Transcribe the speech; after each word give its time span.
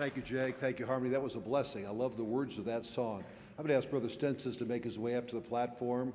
Thank 0.00 0.16
you, 0.16 0.22
Jake. 0.22 0.56
Thank 0.56 0.78
you, 0.78 0.86
Harmony. 0.86 1.10
That 1.10 1.20
was 1.20 1.36
a 1.36 1.40
blessing. 1.40 1.86
I 1.86 1.90
love 1.90 2.16
the 2.16 2.24
words 2.24 2.56
of 2.56 2.64
that 2.64 2.86
song. 2.86 3.22
I'm 3.58 3.66
going 3.66 3.68
to 3.68 3.74
ask 3.74 3.90
Brother 3.90 4.08
Stensons 4.08 4.56
to 4.56 4.64
make 4.64 4.82
his 4.82 4.98
way 4.98 5.14
up 5.14 5.28
to 5.28 5.34
the 5.34 5.42
platform. 5.42 6.14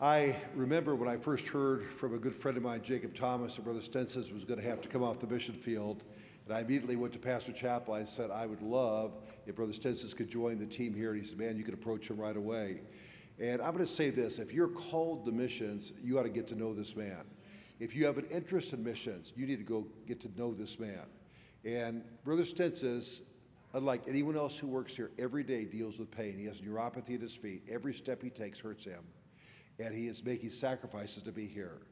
I 0.00 0.34
remember 0.56 0.96
when 0.96 1.08
I 1.08 1.16
first 1.16 1.46
heard 1.46 1.84
from 1.84 2.12
a 2.12 2.18
good 2.18 2.34
friend 2.34 2.56
of 2.56 2.64
mine, 2.64 2.82
Jacob 2.82 3.14
Thomas, 3.14 3.54
that 3.54 3.62
Brother 3.62 3.82
Stensons 3.82 4.32
was 4.32 4.44
going 4.44 4.60
to 4.60 4.68
have 4.68 4.80
to 4.80 4.88
come 4.88 5.04
off 5.04 5.20
the 5.20 5.28
mission 5.28 5.54
field. 5.54 6.02
And 6.48 6.56
I 6.56 6.62
immediately 6.62 6.96
went 6.96 7.12
to 7.12 7.20
Pastor 7.20 7.52
Chappell. 7.52 7.94
I 7.94 8.02
said, 8.02 8.32
I 8.32 8.46
would 8.46 8.62
love 8.62 9.12
if 9.46 9.54
Brother 9.54 9.74
Stensons 9.74 10.12
could 10.12 10.28
join 10.28 10.58
the 10.58 10.66
team 10.66 10.92
here. 10.92 11.12
And 11.12 11.22
he 11.22 11.28
said, 11.28 11.38
Man, 11.38 11.56
you 11.56 11.62
can 11.62 11.74
approach 11.74 12.10
him 12.10 12.16
right 12.16 12.36
away. 12.36 12.80
And 13.38 13.62
I'm 13.62 13.74
going 13.74 13.86
to 13.86 13.92
say 13.92 14.10
this 14.10 14.40
if 14.40 14.52
you're 14.52 14.66
called 14.66 15.24
to 15.26 15.30
missions, 15.30 15.92
you 16.02 16.18
ought 16.18 16.24
to 16.24 16.30
get 16.30 16.48
to 16.48 16.56
know 16.56 16.74
this 16.74 16.96
man. 16.96 17.22
If 17.78 17.94
you 17.94 18.06
have 18.06 18.18
an 18.18 18.26
interest 18.32 18.72
in 18.72 18.82
missions, 18.82 19.34
you 19.36 19.46
need 19.46 19.58
to 19.58 19.64
go 19.64 19.86
get 20.08 20.18
to 20.22 20.28
know 20.36 20.52
this 20.52 20.80
man. 20.80 21.06
And 21.64 22.02
Brother 22.24 22.44
Stensons, 22.44 23.22
unlike 23.74 24.02
anyone 24.08 24.36
else 24.36 24.58
who 24.58 24.66
works 24.66 24.96
here, 24.96 25.10
every 25.18 25.44
day 25.44 25.64
deals 25.64 25.98
with 25.98 26.10
pain. 26.10 26.36
He 26.38 26.46
has 26.46 26.60
neuropathy 26.60 27.14
at 27.14 27.20
his 27.20 27.34
feet. 27.34 27.62
Every 27.70 27.94
step 27.94 28.22
he 28.22 28.30
takes 28.30 28.60
hurts 28.60 28.84
him. 28.84 29.02
And 29.78 29.94
he 29.94 30.08
is 30.08 30.24
making 30.24 30.50
sacrifices 30.50 31.22
to 31.22 31.32
be 31.32 31.46
here. 31.46 31.82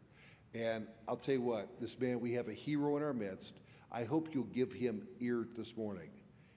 And 0.55 0.87
I'll 1.09 1.17
tell 1.17 1.35
you 1.35 1.43
what, 1.43 1.81
this 1.81 1.99
man, 1.99 2.21
we 2.21 2.33
have 2.33 2.49
a 2.49 2.53
hero 2.53 2.97
in 2.97 3.03
our 3.03 3.13
midst. 3.13 3.61
I 3.93 4.05
hope 4.05 4.29
you'll 4.33 4.45
give 4.45 4.73
him 4.73 5.07
ear 5.21 5.47
this 5.57 5.77
morning. 5.77 6.11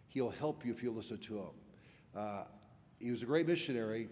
He'll 0.08 0.30
help 0.30 0.66
you 0.66 0.72
if 0.72 0.84
you 0.84 0.92
listen 0.92 1.18
to 1.20 1.38
him. 1.40 1.50
Uh, 2.16 2.44
he 3.00 3.12
was 3.12 3.24
a 3.24 3.26
great 3.26 3.48
missionary, 3.48 4.10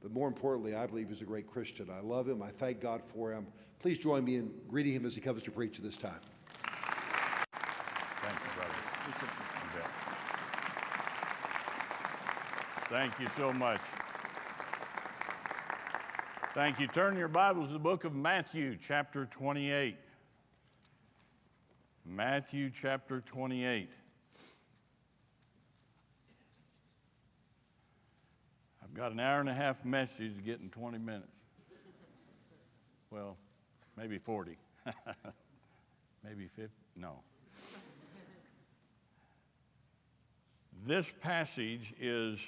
but 0.00 0.12
more 0.12 0.28
importantly, 0.28 0.74
I 0.74 0.86
believe 0.86 1.08
he's 1.08 1.22
a 1.22 1.26
great 1.26 1.46
Christian. 1.46 1.88
I 1.90 2.00
love 2.00 2.28
him. 2.28 2.42
I 2.42 2.50
thank 2.50 2.80
God 2.80 3.02
for 3.04 3.32
him. 3.32 3.46
Please 3.80 3.98
join 3.98 4.24
me 4.24 4.36
in 4.36 4.52
greeting 4.68 4.92
him 4.92 5.06
as 5.06 5.14
he 5.14 5.20
comes 5.20 5.42
to 5.44 5.50
preach 5.50 5.78
this 5.78 5.96
time. 5.96 6.20
Thank 8.22 8.38
you, 8.38 8.50
brother. 8.56 8.74
Thank 12.88 13.18
you 13.18 13.26
so 13.36 13.52
much. 13.52 13.80
Thank 16.54 16.78
you. 16.78 16.86
Turn 16.86 17.16
your 17.16 17.28
Bibles 17.28 17.68
to 17.68 17.72
the 17.72 17.78
book 17.78 18.04
of 18.04 18.14
Matthew, 18.14 18.76
chapter 18.76 19.24
28. 19.24 19.96
Matthew, 22.04 22.70
chapter 22.70 23.22
28. 23.22 23.88
I've 28.84 28.94
got 28.94 29.12
an 29.12 29.20
hour 29.20 29.40
and 29.40 29.48
a 29.48 29.54
half 29.54 29.84
message 29.84 30.36
to 30.36 30.42
get 30.42 30.60
in 30.60 30.68
20 30.68 30.98
minutes. 30.98 31.26
Well, 33.10 33.36
maybe 33.96 34.18
40. 34.18 34.58
maybe 36.24 36.46
50. 36.54 36.70
No. 36.96 37.20
This 40.84 41.12
passage 41.20 41.94
is 42.00 42.38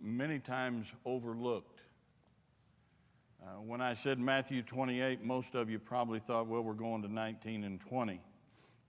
many 0.00 0.38
times 0.38 0.86
overlooked. 1.04 1.80
Uh, 3.40 3.60
when 3.60 3.80
I 3.80 3.94
said 3.94 4.18
Matthew 4.18 4.62
28, 4.62 5.24
most 5.24 5.54
of 5.54 5.70
you 5.70 5.78
probably 5.78 6.18
thought, 6.18 6.48
well, 6.48 6.62
we're 6.62 6.72
going 6.72 7.02
to 7.02 7.12
19 7.12 7.62
and 7.62 7.80
20, 7.80 8.20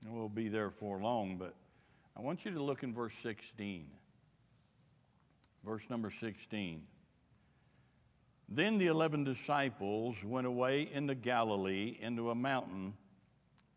and 0.03 0.13
we'll 0.13 0.29
be 0.29 0.47
there 0.47 0.71
for 0.71 0.99
long. 0.99 1.37
But 1.37 1.53
I 2.17 2.21
want 2.21 2.43
you 2.43 2.51
to 2.51 2.61
look 2.61 2.81
in 2.81 2.93
verse 2.93 3.13
16. 3.21 3.85
Verse 5.63 5.89
number 5.89 6.09
16. 6.09 6.83
Then 8.51 8.79
the 8.79 8.87
eleven 8.87 9.23
disciples 9.23 10.15
went 10.23 10.47
away 10.47 10.89
into 10.91 11.13
Galilee, 11.13 11.97
into 12.01 12.31
a 12.31 12.35
mountain 12.35 12.95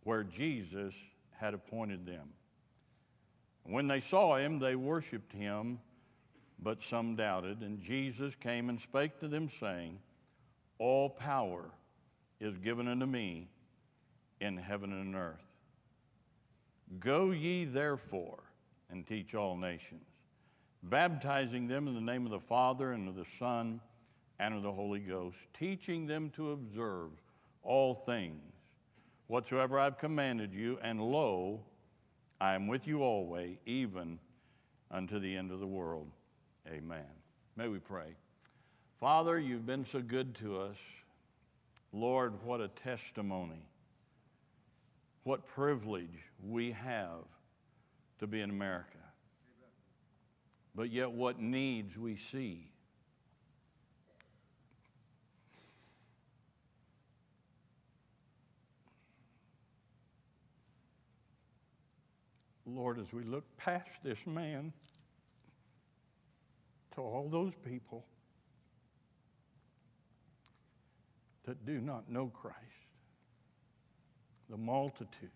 where 0.04 0.24
Jesus 0.24 0.94
had 1.32 1.52
appointed 1.52 2.06
them. 2.06 2.30
When 3.64 3.86
they 3.86 4.00
saw 4.00 4.36
him, 4.36 4.58
they 4.58 4.74
worshiped 4.74 5.32
him, 5.32 5.78
but 6.58 6.82
some 6.82 7.16
doubted. 7.16 7.60
And 7.60 7.80
Jesus 7.80 8.34
came 8.34 8.68
and 8.68 8.80
spake 8.80 9.18
to 9.20 9.28
them, 9.28 9.48
saying, 9.48 9.98
All 10.78 11.08
power 11.08 11.70
is 12.40 12.58
given 12.58 12.88
unto 12.88 13.06
me 13.06 13.48
in 14.40 14.56
heaven 14.56 14.92
and 14.92 15.14
earth. 15.14 15.44
Go 16.98 17.30
ye 17.30 17.64
therefore 17.64 18.42
and 18.90 19.06
teach 19.06 19.34
all 19.34 19.56
nations, 19.56 20.04
baptizing 20.82 21.68
them 21.68 21.88
in 21.88 21.94
the 21.94 22.00
name 22.00 22.26
of 22.26 22.32
the 22.32 22.40
Father 22.40 22.92
and 22.92 23.08
of 23.08 23.14
the 23.14 23.24
Son 23.24 23.80
and 24.38 24.54
of 24.54 24.62
the 24.62 24.72
Holy 24.72 24.98
Ghost, 24.98 25.38
teaching 25.54 26.06
them 26.06 26.30
to 26.30 26.50
observe 26.50 27.10
all 27.62 27.94
things 27.94 28.52
whatsoever 29.28 29.78
I've 29.78 29.96
commanded 29.96 30.52
you, 30.52 30.78
and 30.82 31.00
lo, 31.00 31.60
I 32.42 32.56
am 32.56 32.66
with 32.66 32.88
you 32.88 33.04
always, 33.04 33.56
even 33.66 34.18
unto 34.90 35.20
the 35.20 35.36
end 35.36 35.52
of 35.52 35.60
the 35.60 35.66
world. 35.66 36.10
Amen. 36.66 37.06
May 37.54 37.68
we 37.68 37.78
pray. 37.78 38.16
Father, 38.98 39.38
you've 39.38 39.64
been 39.64 39.84
so 39.84 40.00
good 40.00 40.34
to 40.36 40.58
us. 40.58 40.76
Lord, 41.92 42.42
what 42.42 42.60
a 42.60 42.66
testimony. 42.66 43.62
What 45.22 45.46
privilege 45.46 46.18
we 46.44 46.72
have 46.72 47.28
to 48.18 48.26
be 48.26 48.40
in 48.40 48.50
America. 48.50 48.98
But 50.74 50.90
yet, 50.90 51.12
what 51.12 51.38
needs 51.38 51.96
we 51.96 52.16
see. 52.16 52.71
Lord, 62.74 62.98
as 62.98 63.12
we 63.12 63.24
look 63.24 63.44
past 63.56 63.90
this 64.02 64.18
man 64.26 64.72
to 66.94 67.00
all 67.00 67.28
those 67.30 67.52
people 67.64 68.04
that 71.44 71.64
do 71.66 71.80
not 71.80 72.10
know 72.10 72.28
Christ, 72.28 72.56
the 74.48 74.56
multitudes, 74.56 75.32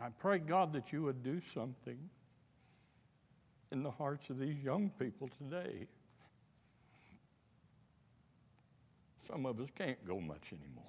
I 0.00 0.08
pray, 0.18 0.38
God, 0.38 0.72
that 0.72 0.92
you 0.92 1.02
would 1.02 1.22
do 1.22 1.40
something 1.54 1.98
in 3.70 3.82
the 3.82 3.90
hearts 3.90 4.30
of 4.30 4.38
these 4.38 4.58
young 4.62 4.90
people 4.98 5.28
today. 5.38 5.86
Some 9.26 9.46
of 9.46 9.60
us 9.60 9.68
can't 9.76 10.04
go 10.06 10.20
much 10.20 10.52
anymore. 10.52 10.84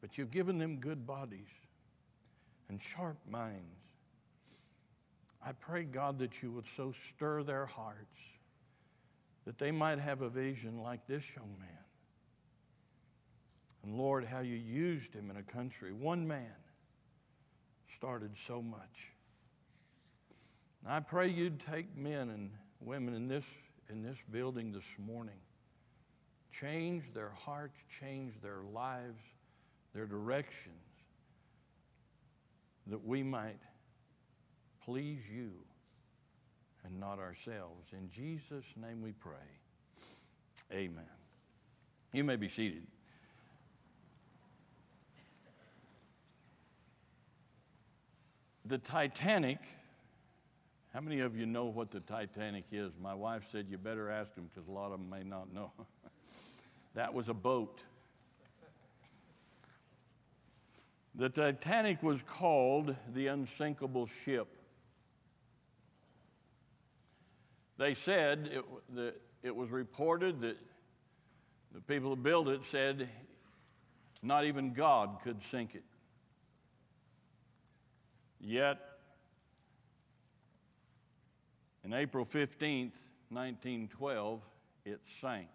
But 0.00 0.16
you've 0.16 0.30
given 0.30 0.58
them 0.58 0.76
good 0.76 1.06
bodies 1.06 1.48
and 2.68 2.80
sharp 2.80 3.18
minds. 3.28 3.82
I 5.44 5.52
pray, 5.52 5.84
God, 5.84 6.18
that 6.18 6.42
you 6.42 6.50
would 6.52 6.66
so 6.76 6.92
stir 6.92 7.42
their 7.42 7.66
hearts 7.66 8.18
that 9.44 9.58
they 9.58 9.70
might 9.70 9.98
have 9.98 10.20
a 10.20 10.28
vision 10.28 10.82
like 10.82 11.06
this 11.06 11.24
young 11.34 11.54
man. 11.58 11.68
And 13.82 13.96
Lord, 13.96 14.24
how 14.24 14.40
you 14.40 14.56
used 14.56 15.14
him 15.14 15.30
in 15.30 15.36
a 15.36 15.42
country. 15.42 15.92
One 15.92 16.28
man 16.28 16.52
started 17.96 18.36
so 18.36 18.60
much. 18.60 19.14
And 20.84 20.92
I 20.92 21.00
pray 21.00 21.28
you'd 21.28 21.60
take 21.60 21.96
men 21.96 22.28
and 22.28 22.50
women 22.80 23.14
in 23.14 23.28
this, 23.28 23.46
in 23.88 24.02
this 24.02 24.18
building 24.30 24.72
this 24.72 24.84
morning, 24.98 25.40
change 26.52 27.14
their 27.14 27.30
hearts, 27.30 27.78
change 28.00 28.34
their 28.42 28.60
lives 28.72 29.22
their 29.98 30.06
directions, 30.06 30.76
that 32.86 33.04
we 33.04 33.20
might 33.20 33.58
please 34.84 35.18
you 35.28 35.50
and 36.84 37.00
not 37.00 37.18
ourselves. 37.18 37.88
In 37.92 38.08
Jesus' 38.08 38.64
name 38.80 39.02
we 39.02 39.10
pray. 39.10 39.32
Amen. 40.72 41.04
You 42.12 42.22
may 42.22 42.36
be 42.36 42.48
seated. 42.48 42.86
The 48.66 48.78
Titanic, 48.78 49.58
how 50.94 51.00
many 51.00 51.18
of 51.18 51.36
you 51.36 51.44
know 51.44 51.64
what 51.64 51.90
the 51.90 52.00
Titanic 52.00 52.66
is? 52.70 52.92
My 53.02 53.14
wife 53.14 53.42
said 53.50 53.66
you 53.68 53.78
better 53.78 54.08
ask 54.08 54.32
them 54.36 54.48
because 54.54 54.68
a 54.68 54.72
lot 54.72 54.92
of 54.92 55.00
them 55.00 55.10
may 55.10 55.24
not 55.24 55.52
know. 55.52 55.72
that 56.94 57.12
was 57.12 57.28
a 57.28 57.34
boat. 57.34 57.82
The 61.18 61.28
Titanic 61.28 62.00
was 62.00 62.22
called 62.22 62.94
the 63.12 63.26
unsinkable 63.26 64.08
ship. 64.24 64.46
They 67.76 67.94
said, 67.94 68.62
it, 68.96 69.20
it 69.42 69.54
was 69.54 69.68
reported 69.70 70.40
that 70.42 70.56
the 71.74 71.80
people 71.80 72.10
who 72.10 72.16
built 72.16 72.46
it 72.46 72.60
said 72.70 73.08
not 74.22 74.44
even 74.44 74.72
God 74.74 75.18
could 75.24 75.40
sink 75.50 75.74
it. 75.74 75.82
Yet, 78.40 78.78
in 81.82 81.94
April 81.94 82.24
15th, 82.24 82.92
1912, 83.30 84.40
it 84.84 85.00
sank. 85.20 85.48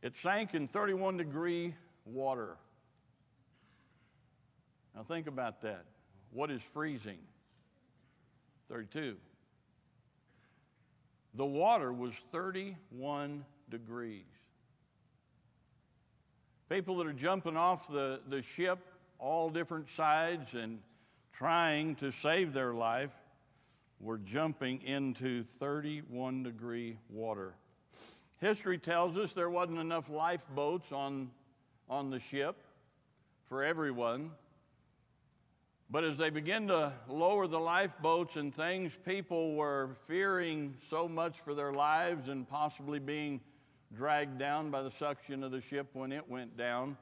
It 0.00 0.16
sank 0.16 0.54
in 0.54 0.66
31 0.66 1.18
degree 1.18 1.74
water 2.06 2.56
Now 4.94 5.02
think 5.02 5.26
about 5.26 5.62
that. 5.62 5.84
What 6.32 6.50
is 6.50 6.62
freezing? 6.62 7.18
32. 8.68 9.16
The 11.34 11.46
water 11.46 11.92
was 11.92 12.12
31 12.32 13.44
degrees. 13.68 14.24
People 16.68 16.98
that 16.98 17.06
are 17.06 17.12
jumping 17.12 17.56
off 17.56 17.88
the, 17.88 18.20
the 18.28 18.42
ship, 18.42 18.78
all 19.18 19.50
different 19.50 19.88
sides, 19.88 20.54
and 20.54 20.80
trying 21.32 21.96
to 21.96 22.12
save 22.12 22.52
their 22.52 22.74
life, 22.74 23.12
were 24.00 24.18
jumping 24.18 24.82
into 24.82 25.44
31 25.58 26.42
degree 26.42 26.96
water. 27.10 27.54
History 28.40 28.78
tells 28.78 29.16
us 29.16 29.32
there 29.32 29.50
wasn't 29.50 29.78
enough 29.78 30.08
lifeboats 30.08 30.90
on, 30.92 31.30
on 31.88 32.10
the 32.10 32.18
ship 32.18 32.56
for 33.44 33.62
everyone. 33.62 34.30
But 35.92 36.04
as 36.04 36.16
they 36.16 36.30
began 36.30 36.68
to 36.68 36.92
lower 37.08 37.48
the 37.48 37.58
lifeboats 37.58 38.36
and 38.36 38.54
things, 38.54 38.96
people 39.04 39.56
were 39.56 39.96
fearing 40.06 40.76
so 40.88 41.08
much 41.08 41.40
for 41.40 41.52
their 41.52 41.72
lives 41.72 42.28
and 42.28 42.48
possibly 42.48 43.00
being 43.00 43.40
dragged 43.92 44.38
down 44.38 44.70
by 44.70 44.82
the 44.82 44.90
suction 44.92 45.42
of 45.42 45.50
the 45.50 45.60
ship 45.60 45.88
when 45.92 46.12
it 46.12 46.28
went 46.28 46.56
down 46.56 46.96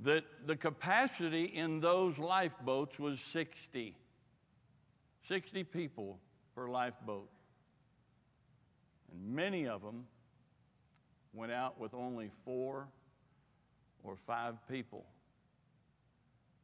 that 0.00 0.24
the 0.46 0.56
capacity 0.56 1.44
in 1.44 1.80
those 1.80 2.18
lifeboats 2.18 2.98
was 2.98 3.20
60. 3.20 3.96
60 5.28 5.64
people 5.64 6.18
per 6.54 6.68
lifeboat. 6.68 7.30
And 9.12 9.34
many 9.34 9.66
of 9.66 9.80
them 9.80 10.06
went 11.32 11.52
out 11.52 11.80
with 11.80 11.94
only 11.94 12.30
four 12.44 12.88
or 14.02 14.16
five 14.26 14.56
people. 14.68 15.06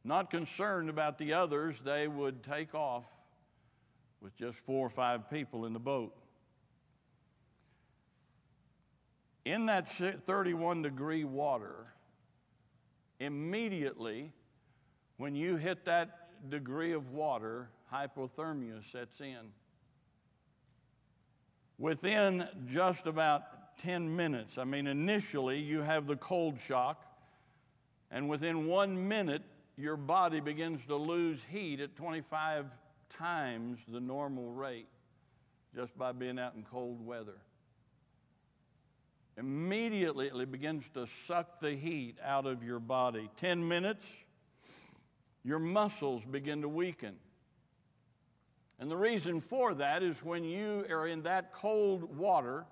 Not 0.09 0.31
concerned 0.31 0.89
about 0.89 1.19
the 1.19 1.33
others, 1.33 1.75
they 1.85 2.07
would 2.07 2.41
take 2.41 2.73
off 2.73 3.03
with 4.21 4.35
just 4.35 4.57
four 4.57 4.87
or 4.87 4.89
five 4.89 5.29
people 5.29 5.67
in 5.67 5.73
the 5.73 5.79
boat. 5.79 6.15
In 9.45 9.67
that 9.67 9.87
31 9.87 10.81
degree 10.81 11.23
water, 11.25 11.93
immediately 13.19 14.33
when 15.17 15.35
you 15.35 15.57
hit 15.57 15.85
that 15.85 16.49
degree 16.49 16.93
of 16.93 17.11
water, 17.11 17.69
hypothermia 17.93 18.81
sets 18.91 19.21
in. 19.21 19.51
Within 21.77 22.47
just 22.65 23.05
about 23.05 23.77
10 23.77 24.15
minutes, 24.15 24.57
I 24.57 24.63
mean, 24.63 24.87
initially 24.87 25.59
you 25.59 25.81
have 25.81 26.07
the 26.07 26.17
cold 26.17 26.59
shock, 26.59 27.05
and 28.09 28.27
within 28.27 28.65
one 28.65 29.07
minute, 29.07 29.43
your 29.79 29.95
body 29.95 30.41
begins 30.41 30.85
to 30.87 30.95
lose 30.95 31.39
heat 31.49 31.79
at 31.79 31.95
25 31.95 32.65
times 33.17 33.79
the 33.87 34.01
normal 34.01 34.51
rate 34.51 34.89
just 35.73 35.97
by 35.97 36.11
being 36.11 36.37
out 36.37 36.53
in 36.55 36.63
cold 36.63 37.05
weather. 37.05 37.37
Immediately, 39.37 40.27
it 40.27 40.51
begins 40.51 40.83
to 40.95 41.07
suck 41.25 41.61
the 41.61 41.71
heat 41.71 42.17
out 42.21 42.45
of 42.45 42.61
your 42.61 42.81
body. 42.81 43.29
10 43.37 43.65
minutes, 43.65 44.05
your 45.45 45.59
muscles 45.59 46.23
begin 46.29 46.61
to 46.63 46.67
weaken. 46.67 47.15
And 48.79 48.91
the 48.91 48.97
reason 48.97 49.39
for 49.39 49.73
that 49.75 50.03
is 50.03 50.17
when 50.21 50.43
you 50.43 50.85
are 50.89 51.07
in 51.07 51.23
that 51.23 51.53
cold 51.53 52.17
water, 52.17 52.65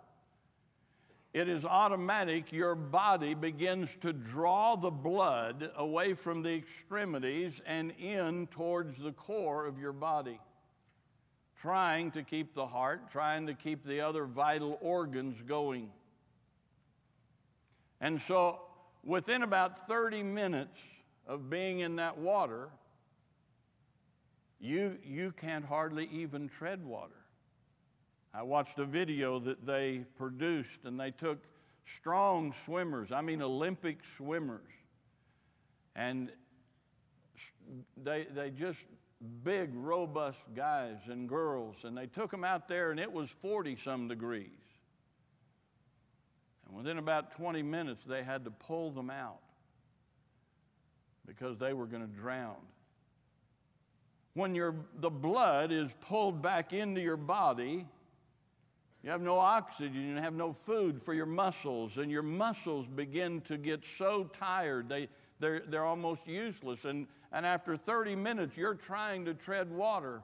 it 1.37 1.47
is 1.47 1.65
automatic, 1.65 2.51
your 2.51 2.73
body 2.73 3.35
begins 3.35 3.95
to 4.01 4.11
draw 4.11 4.75
the 4.75 4.89
blood 4.89 5.69
away 5.75 6.15
from 6.15 6.41
the 6.41 6.51
extremities 6.51 7.61
and 7.67 7.91
in 7.99 8.47
towards 8.47 8.97
the 8.97 9.11
core 9.11 9.67
of 9.67 9.77
your 9.77 9.93
body, 9.93 10.39
trying 11.61 12.09
to 12.09 12.23
keep 12.23 12.55
the 12.55 12.65
heart, 12.65 13.11
trying 13.11 13.45
to 13.45 13.53
keep 13.53 13.85
the 13.85 14.01
other 14.01 14.25
vital 14.25 14.79
organs 14.81 15.39
going. 15.43 15.91
And 18.01 18.19
so, 18.19 18.61
within 19.03 19.43
about 19.43 19.87
30 19.87 20.23
minutes 20.23 20.79
of 21.27 21.51
being 21.51 21.81
in 21.81 21.97
that 21.97 22.17
water, 22.17 22.69
you, 24.59 24.97
you 25.03 25.33
can't 25.33 25.65
hardly 25.65 26.09
even 26.11 26.49
tread 26.49 26.83
water. 26.83 27.16
I 28.33 28.43
watched 28.43 28.77
a 28.79 28.85
video 28.85 29.39
that 29.39 29.65
they 29.65 30.05
produced, 30.17 30.85
and 30.85 30.99
they 30.99 31.11
took 31.11 31.39
strong 31.85 32.53
swimmers, 32.65 33.11
I 33.11 33.21
mean 33.21 33.41
Olympic 33.41 33.99
swimmers, 34.17 34.71
and 35.95 36.31
they, 38.03 38.27
they 38.33 38.49
just 38.49 38.79
big, 39.43 39.71
robust 39.73 40.39
guys 40.55 40.97
and 41.07 41.27
girls, 41.27 41.77
and 41.83 41.97
they 41.97 42.07
took 42.07 42.31
them 42.31 42.43
out 42.43 42.67
there, 42.67 42.91
and 42.91 42.99
it 42.99 43.11
was 43.11 43.29
40 43.29 43.77
some 43.83 44.07
degrees. 44.07 44.49
And 46.67 46.75
within 46.75 46.97
about 46.97 47.31
20 47.31 47.63
minutes, 47.63 48.03
they 48.05 48.23
had 48.23 48.43
to 48.45 48.51
pull 48.51 48.91
them 48.91 49.09
out 49.09 49.39
because 51.25 51.57
they 51.57 51.73
were 51.73 51.85
going 51.85 52.01
to 52.05 52.13
drown 52.13 52.57
when 54.37 54.53
your, 54.53 54.75
the 54.99 55.09
blood 55.09 55.71
is 55.71 55.89
pulled 55.99 56.43
back 56.43 56.71
into 56.71 57.01
your 57.01 57.17
body, 57.17 57.87
you 59.07 59.11
have 59.11 59.21
no 59.21 59.39
oxygen, 59.39 60.05
you 60.05 60.15
have 60.17 60.33
no 60.33 60.51
food 60.51 61.01
for 61.01 61.13
your 61.13 61.25
muscles, 61.25 61.95
and 61.95 62.11
your 62.11 62.21
muscles 62.21 62.85
begin 62.93 63.39
to 63.39 63.57
get 63.57 63.85
so 63.97 64.25
tired, 64.25 64.89
they, 64.89 65.07
they're, 65.39 65.61
they're 65.65 65.85
almost 65.85 66.27
useless. 66.27 66.83
And, 66.83 67.07
and 67.31 67.45
after 67.45 67.77
30 67.77 68.17
minutes, 68.17 68.57
you're 68.57 68.73
trying 68.73 69.23
to 69.23 69.33
tread 69.33 69.71
water, 69.71 70.23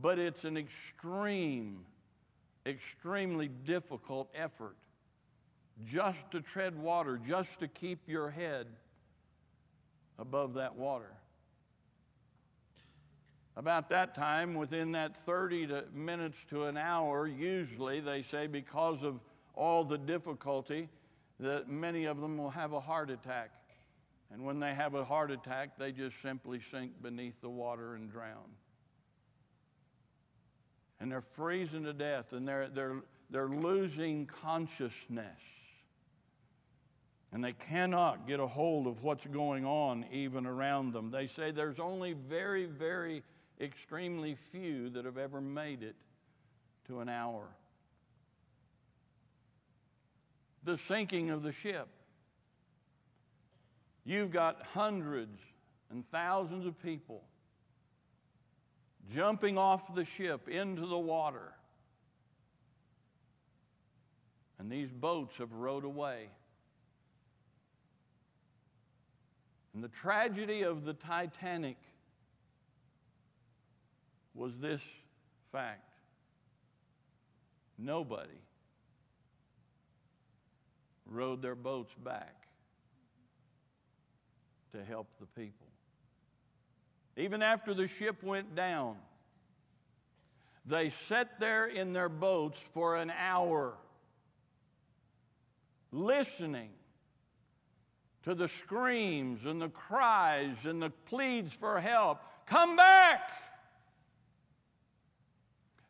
but 0.00 0.18
it's 0.18 0.44
an 0.46 0.56
extreme, 0.56 1.84
extremely 2.64 3.48
difficult 3.48 4.30
effort 4.34 4.76
just 5.84 6.30
to 6.30 6.40
tread 6.40 6.78
water, 6.78 7.20
just 7.28 7.60
to 7.60 7.68
keep 7.68 8.08
your 8.08 8.30
head 8.30 8.68
above 10.18 10.54
that 10.54 10.76
water. 10.76 11.12
About 13.56 13.88
that 13.90 14.14
time, 14.14 14.54
within 14.54 14.92
that 14.92 15.16
30 15.24 15.68
to 15.68 15.84
minutes 15.94 16.36
to 16.50 16.64
an 16.64 16.76
hour, 16.76 17.26
usually 17.26 18.00
they 18.00 18.22
say 18.22 18.48
because 18.48 19.02
of 19.04 19.20
all 19.54 19.84
the 19.84 19.98
difficulty, 19.98 20.88
that 21.38 21.68
many 21.68 22.04
of 22.06 22.20
them 22.20 22.36
will 22.36 22.50
have 22.50 22.72
a 22.72 22.80
heart 22.80 23.10
attack. 23.10 23.50
And 24.32 24.44
when 24.44 24.58
they 24.58 24.74
have 24.74 24.94
a 24.94 25.04
heart 25.04 25.30
attack, 25.30 25.78
they 25.78 25.92
just 25.92 26.20
simply 26.20 26.60
sink 26.70 27.00
beneath 27.00 27.40
the 27.40 27.48
water 27.48 27.94
and 27.94 28.10
drown. 28.10 28.56
And 30.98 31.12
they're 31.12 31.20
freezing 31.20 31.84
to 31.84 31.92
death 31.92 32.32
and 32.32 32.48
they're, 32.48 32.68
they're, 32.68 33.02
they're 33.30 33.48
losing 33.48 34.26
consciousness. 34.26 35.40
And 37.32 37.44
they 37.44 37.52
cannot 37.52 38.26
get 38.26 38.40
a 38.40 38.46
hold 38.46 38.86
of 38.86 39.02
what's 39.02 39.26
going 39.26 39.64
on 39.64 40.06
even 40.12 40.46
around 40.46 40.92
them. 40.92 41.10
They 41.10 41.26
say 41.26 41.50
there's 41.50 41.80
only 41.80 42.12
very, 42.12 42.64
very 42.64 43.22
extremely 43.60 44.34
few 44.34 44.90
that 44.90 45.04
have 45.04 45.18
ever 45.18 45.40
made 45.40 45.82
it 45.82 45.96
to 46.86 47.00
an 47.00 47.08
hour. 47.08 47.44
The 50.64 50.78
sinking 50.78 51.30
of 51.30 51.42
the 51.42 51.52
ship. 51.52 51.88
You've 54.04 54.30
got 54.30 54.62
hundreds 54.74 55.40
and 55.90 56.08
thousands 56.10 56.66
of 56.66 56.80
people 56.82 57.22
jumping 59.14 59.58
off 59.58 59.94
the 59.94 60.04
ship 60.04 60.48
into 60.48 60.86
the 60.86 60.98
water. 60.98 61.52
And 64.58 64.70
these 64.70 64.90
boats 64.90 65.36
have 65.38 65.52
rowed 65.52 65.84
away. 65.84 66.28
And 69.74 69.82
the 69.82 69.88
tragedy 69.88 70.62
of 70.62 70.84
the 70.84 70.94
Titanic 70.94 71.76
was 74.34 74.52
this 74.58 74.80
fact 75.52 75.94
nobody 77.78 78.40
rowed 81.06 81.42
their 81.42 81.54
boats 81.54 81.92
back 82.02 82.34
to 84.72 84.84
help 84.84 85.06
the 85.20 85.26
people. 85.40 85.66
Even 87.16 87.42
after 87.42 87.74
the 87.74 87.86
ship 87.86 88.22
went 88.22 88.54
down, 88.54 88.96
they 90.66 90.90
sat 90.90 91.38
there 91.38 91.66
in 91.66 91.92
their 91.92 92.08
boats 92.08 92.58
for 92.72 92.96
an 92.96 93.12
hour 93.16 93.74
listening 95.92 96.70
to 98.24 98.34
the 98.34 98.48
screams 98.48 99.44
and 99.44 99.60
the 99.60 99.68
cries 99.68 100.64
and 100.64 100.82
the 100.82 100.90
pleads 100.90 101.52
for 101.52 101.78
help. 101.78 102.20
Come 102.46 102.74
back! 102.74 103.30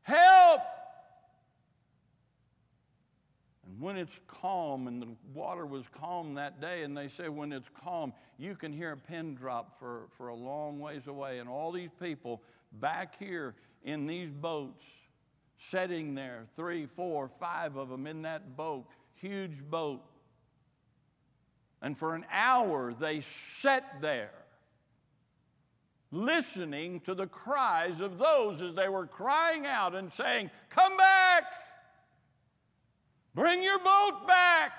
Help! 0.05 0.61
And 3.67 3.81
when 3.81 3.97
it's 3.97 4.13
calm, 4.27 4.87
and 4.87 5.01
the 5.01 5.09
water 5.33 5.65
was 5.65 5.85
calm 5.93 6.35
that 6.35 6.61
day, 6.61 6.83
and 6.83 6.97
they 6.97 7.09
say 7.09 7.29
when 7.29 7.53
it's 7.53 7.71
calm, 7.71 8.13
you 8.39 8.55
can 8.55 8.73
hear 8.73 8.93
a 8.93 8.97
pin 8.97 9.35
drop 9.35 9.79
for, 9.79 10.03
for 10.11 10.29
a 10.29 10.35
long 10.35 10.79
ways 10.79 11.07
away. 11.07 11.39
And 11.39 11.49
all 11.49 11.73
these 11.73 11.91
people 12.01 12.43
back 12.73 13.19
here 13.19 13.55
in 13.83 14.07
these 14.07 14.31
boats, 14.31 14.85
sitting 15.59 16.15
there, 16.15 16.45
three, 16.55 16.85
four, 16.85 17.29
five 17.29 17.77
of 17.77 17.89
them 17.89 18.07
in 18.07 18.23
that 18.23 18.57
boat, 18.57 18.87
huge 19.15 19.63
boat. 19.63 20.03
And 21.81 21.97
for 21.97 22.15
an 22.15 22.27
hour, 22.31 22.93
they 22.93 23.23
sat 23.23 24.03
there 24.03 24.44
listening 26.15 27.01
to 27.01 27.15
the 27.15 27.27
cries 27.27 28.01
of 28.01 28.19
those 28.19 28.63
as 28.63 28.75
they 28.75 28.89
were 28.89 29.07
crying 29.07 29.67
out 29.67 29.95
and 29.95 30.13
saying, 30.13 30.51
Come 30.71 30.97
back! 30.97 31.45
Bring 33.35 33.63
your 33.63 33.79
boat 33.79 34.27
back! 34.29 34.73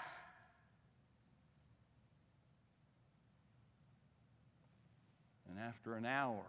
And 5.50 5.60
after 5.60 5.96
an 5.96 6.06
hour, 6.06 6.46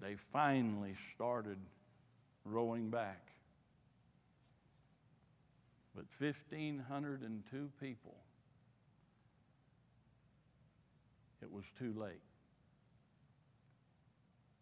they 0.00 0.14
finally 0.32 0.94
started 1.14 1.58
rowing 2.44 2.88
back. 2.88 3.26
But 5.94 6.04
1,502 6.18 7.70
people, 7.80 8.14
it 11.42 11.50
was 11.50 11.64
too 11.78 11.92
late 11.98 12.22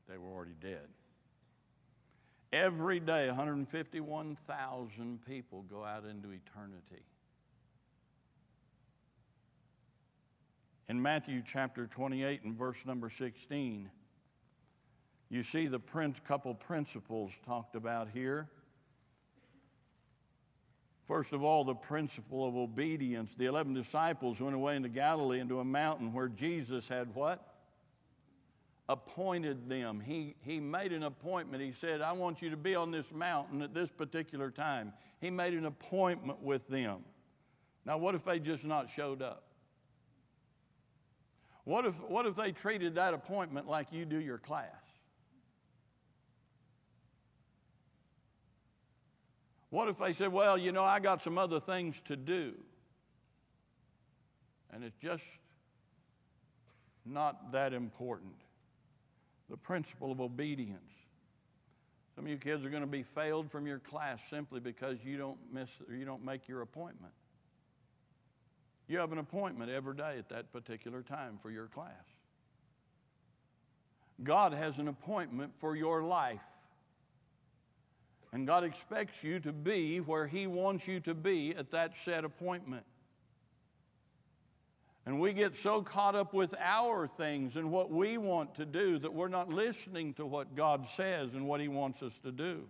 they 0.08 0.18
were 0.18 0.30
already 0.30 0.54
dead. 0.60 0.88
Every 2.52 2.98
day, 2.98 3.26
151,000 3.26 5.20
people 5.26 5.62
go 5.62 5.84
out 5.84 6.04
into 6.04 6.30
eternity. 6.30 7.04
In 10.88 11.02
Matthew 11.02 11.42
chapter 11.46 11.86
28 11.86 12.44
and 12.44 12.56
verse 12.56 12.78
number 12.86 13.10
16, 13.10 13.90
you 15.28 15.42
see 15.42 15.66
the 15.66 15.80
couple 16.24 16.54
principles 16.54 17.32
talked 17.44 17.76
about 17.76 18.08
here. 18.14 18.48
First 21.06 21.34
of 21.34 21.44
all, 21.44 21.64
the 21.64 21.74
principle 21.74 22.48
of 22.48 22.56
obedience. 22.56 23.34
The 23.36 23.44
11 23.46 23.74
disciples 23.74 24.40
went 24.40 24.54
away 24.54 24.76
into 24.76 24.88
Galilee 24.88 25.40
into 25.40 25.60
a 25.60 25.64
mountain 25.64 26.14
where 26.14 26.28
Jesus 26.28 26.88
had 26.88 27.14
what? 27.14 27.57
Appointed 28.88 29.68
them. 29.68 30.00
He, 30.00 30.35
he 30.40 30.61
made 30.61 30.92
an 30.92 31.02
appointment. 31.02 31.62
He 31.62 31.73
said, 31.73 32.00
I 32.00 32.12
want 32.12 32.40
you 32.40 32.50
to 32.50 32.57
be 32.57 32.75
on 32.75 32.90
this 32.90 33.07
mountain 33.12 33.61
at 33.61 33.75
this 33.75 33.90
particular 33.90 34.50
time. 34.50 34.92
He 35.21 35.30
made 35.30 35.52
an 35.54 35.66
appointment 35.66 36.42
with 36.42 36.66
them. 36.68 37.00
Now, 37.85 37.99
what 37.99 38.14
if 38.14 38.25
they 38.25 38.38
just 38.38 38.64
not 38.64 38.88
showed 38.90 39.21
up? 39.21 39.45
What 41.64 41.85
if, 41.85 41.95
what 42.09 42.25
if 42.25 42.35
they 42.35 42.50
treated 42.50 42.95
that 42.95 43.12
appointment 43.12 43.68
like 43.68 43.92
you 43.92 44.07
do 44.07 44.18
your 44.18 44.38
class? 44.38 44.73
What 49.71 49.88
if 49.88 49.99
they 49.99 50.14
said, 50.14 50.33
Well, 50.33 50.57
you 50.57 50.73
know, 50.73 50.83
I 50.83 50.99
got 50.99 51.23
some 51.23 51.37
other 51.37 51.61
things 51.61 51.97
to 52.07 52.16
do? 52.16 52.54
And 54.73 54.83
it's 54.83 54.97
just 54.97 55.25
not 57.04 57.52
that 57.52 57.75
important 57.75 58.33
the 59.48 59.56
principle 59.56 60.12
of 60.12 60.20
obedience. 60.20 60.92
Some 62.14 62.24
of 62.24 62.30
you 62.30 62.36
kids 62.36 62.64
are 62.64 62.70
going 62.70 62.82
to 62.82 62.88
be 62.88 63.02
failed 63.02 63.50
from 63.50 63.66
your 63.66 63.78
class 63.78 64.18
simply 64.28 64.60
because 64.60 64.98
you 65.04 65.16
don't 65.16 65.38
miss 65.52 65.68
or 65.88 65.94
you 65.94 66.04
don't 66.04 66.24
make 66.24 66.48
your 66.48 66.62
appointment. 66.62 67.12
You 68.88 68.98
have 68.98 69.12
an 69.12 69.18
appointment 69.18 69.70
every 69.70 69.94
day 69.94 70.16
at 70.18 70.28
that 70.30 70.52
particular 70.52 71.02
time 71.02 71.38
for 71.40 71.50
your 71.50 71.66
class. 71.66 71.92
God 74.24 74.52
has 74.52 74.78
an 74.78 74.88
appointment 74.88 75.52
for 75.58 75.76
your 75.76 76.02
life. 76.02 76.40
And 78.32 78.46
God 78.46 78.64
expects 78.64 79.22
you 79.22 79.40
to 79.40 79.52
be 79.52 79.98
where 80.00 80.26
He 80.26 80.46
wants 80.46 80.86
you 80.86 81.00
to 81.00 81.14
be 81.14 81.54
at 81.54 81.70
that 81.70 81.92
set 82.04 82.24
appointment. 82.24 82.84
And 85.08 85.18
we 85.18 85.32
get 85.32 85.56
so 85.56 85.80
caught 85.80 86.14
up 86.14 86.34
with 86.34 86.54
our 86.60 87.06
things 87.06 87.56
and 87.56 87.70
what 87.70 87.90
we 87.90 88.18
want 88.18 88.56
to 88.56 88.66
do 88.66 88.98
that 88.98 89.14
we're 89.14 89.28
not 89.28 89.48
listening 89.48 90.12
to 90.14 90.26
what 90.26 90.54
God 90.54 90.86
says 90.86 91.32
and 91.32 91.46
what 91.46 91.62
He 91.62 91.68
wants 91.68 92.02
us 92.02 92.18
to 92.18 92.30
do. 92.30 92.64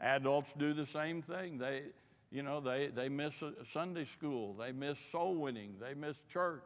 Adults 0.00 0.52
do 0.58 0.74
the 0.74 0.84
same 0.84 1.22
thing. 1.22 1.58
They, 1.58 1.82
you 2.32 2.42
know, 2.42 2.58
they, 2.58 2.88
they 2.88 3.08
miss 3.08 3.32
Sunday 3.72 4.06
school, 4.06 4.54
they 4.54 4.72
miss 4.72 4.98
soul 5.12 5.36
winning, 5.36 5.76
they 5.80 5.94
miss 5.94 6.16
church 6.32 6.64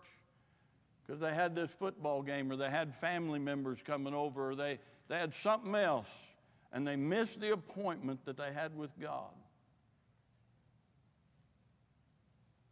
because 1.07 1.21
they 1.21 1.35
had 1.35 1.55
this 1.55 1.71
football 1.71 2.23
game 2.23 2.51
or 2.51 2.57
they 2.57 2.71
had 2.71 2.95
family 2.95 3.39
members 3.39 3.81
coming 3.85 4.15
over 4.15 4.49
or 4.49 4.55
they, 4.55 4.79
they 5.09 5.19
had 5.19 5.35
something 5.35 5.75
else 5.75 6.09
and 6.73 6.87
they 6.87 6.97
missed 6.97 7.39
the 7.39 7.53
appointment 7.53 8.25
that 8.25 8.39
they 8.39 8.55
had 8.55 8.75
with 8.79 8.99
God. 8.99 9.35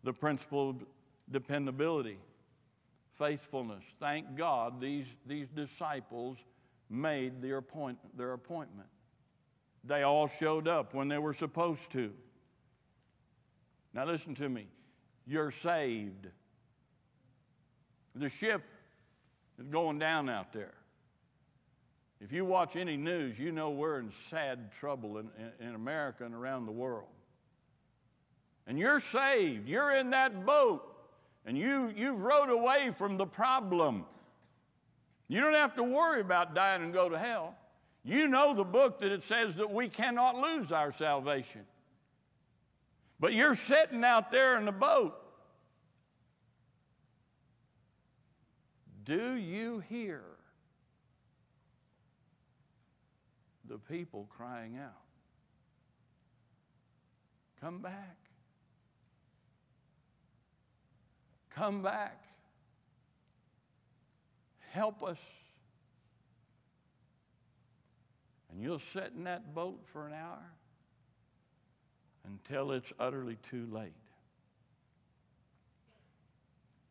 The 0.05 0.15
principle 0.15 0.71
of 0.71 0.77
dependability, 1.31 2.19
faithfulness. 3.19 3.85
Thank 4.01 4.37
God 4.37 4.81
these, 4.81 5.07
these 5.27 5.49
disciples 5.49 6.39
made 6.91 7.41
their, 7.41 7.59
appoint, 7.59 7.99
their 8.17 8.33
appointment. 8.33 8.89
They 9.85 10.03
all 10.03 10.29
showed 10.29 10.69
up 10.69 10.95
when 10.95 11.09
they 11.09 11.19
were 11.19 11.35
supposed 11.35 11.91
to. 11.93 12.13
Now, 13.93 14.05
listen 14.07 14.35
to 14.37 14.49
me. 14.49 14.67
You're 15.27 15.51
saved. 15.51 16.29
The 18.15 18.29
ship 18.29 18.63
is 19.59 19.69
going 19.69 19.99
down 19.99 20.29
out 20.29 20.53
there. 20.53 20.75
If 22.21 22.33
you 22.33 22.45
watch 22.45 22.77
any 22.77 22.97
news, 22.97 23.39
you 23.39 23.53
know 23.53 23.71
we're 23.71 23.99
in 23.99 24.11
sad 24.31 24.73
trouble 24.73 25.19
in, 25.19 25.31
in, 25.61 25.69
in 25.69 25.75
America 25.75 26.25
and 26.25 26.35
around 26.35 26.67
the 26.67 26.73
world. 26.73 27.09
And 28.67 28.79
you're 28.79 29.01
saved. 29.01 29.69
You're 29.69 29.93
in 29.93 30.11
that 30.11 30.47
boat 30.47 30.94
and 31.47 31.59
you, 31.59 31.93
you've 31.95 32.21
rode 32.21 32.51
away 32.51 32.91
from 32.97 33.17
the 33.17 33.27
problem. 33.27 34.07
You 35.29 35.41
don't 35.41 35.55
have 35.55 35.75
to 35.77 35.83
worry 35.83 36.21
about 36.21 36.55
dying 36.55 36.83
and 36.83 36.93
go 36.93 37.09
to 37.09 37.19
hell. 37.19 37.55
You 38.03 38.29
know 38.29 38.55
the 38.55 38.65
book 38.65 39.01
that 39.01 39.11
it 39.11 39.23
says 39.23 39.57
that 39.57 39.71
we 39.71 39.89
cannot 39.89 40.37
lose 40.37 40.73
our 40.73 40.93
salvation. 40.93 41.63
But 43.19 43.33
you're 43.33 43.55
sitting 43.55 44.05
out 44.05 44.31
there 44.31 44.59
in 44.59 44.65
the 44.65 44.73
boat. 44.73 45.19
Do 49.05 49.35
you 49.35 49.83
hear 49.89 50.23
the 53.69 53.79
people 53.79 54.29
crying 54.31 54.79
out? 54.79 54.93
Come 57.61 57.81
back. 57.81 58.24
Come 61.55 61.83
back. 61.83 62.25
Help 64.73 65.03
us. 65.03 65.19
And 68.51 68.63
you'll 68.63 68.81
sit 68.81 69.13
in 69.17 69.25
that 69.25 69.55
boat 69.55 69.81
for 69.85 70.07
an 70.07 70.13
hour 70.13 70.43
until 72.25 72.73
it's 72.73 72.93
utterly 72.99 73.37
too 73.51 73.67
late. 73.71 73.93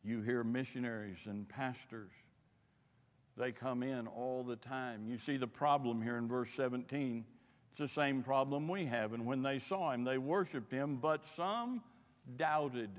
You 0.03 0.21
hear 0.21 0.43
missionaries 0.43 1.19
and 1.25 1.47
pastors, 1.47 2.11
they 3.37 3.51
come 3.51 3.83
in 3.83 4.07
all 4.07 4.43
the 4.43 4.57
time. 4.57 5.05
You 5.07 5.17
see 5.17 5.37
the 5.37 5.47
problem 5.47 6.01
here 6.01 6.17
in 6.17 6.27
verse 6.27 6.49
17. 6.51 7.25
It's 7.71 7.79
the 7.79 7.87
same 7.87 8.21
problem 8.21 8.67
we 8.67 8.85
have. 8.85 9.13
And 9.13 9.25
when 9.25 9.41
they 9.41 9.59
saw 9.59 9.91
him, 9.91 10.03
they 10.03 10.17
worshiped 10.17 10.71
him, 10.71 10.97
but 10.97 11.25
some 11.35 11.81
doubted. 12.37 12.91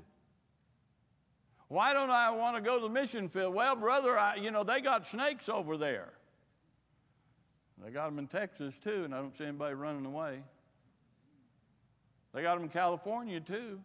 Why 1.75 1.91
don't 1.91 2.09
I 2.09 2.31
want 2.31 2.55
to 2.55 2.61
go 2.61 2.77
to 2.77 2.83
the 2.83 2.89
mission 2.89 3.27
field? 3.27 3.53
Well, 3.53 3.75
brother, 3.75 4.17
I, 4.17 4.37
you 4.37 4.49
know, 4.49 4.63
they 4.63 4.79
got 4.79 5.05
snakes 5.05 5.49
over 5.49 5.75
there. 5.75 6.13
They 7.83 7.91
got 7.91 8.05
them 8.05 8.17
in 8.17 8.27
Texas 8.27 8.73
too, 8.81 9.03
and 9.03 9.13
I 9.13 9.17
don't 9.17 9.37
see 9.37 9.43
anybody 9.43 9.75
running 9.75 10.05
away. 10.05 10.39
They 12.33 12.43
got 12.43 12.55
them 12.55 12.63
in 12.63 12.69
California 12.69 13.41
too. 13.41 13.81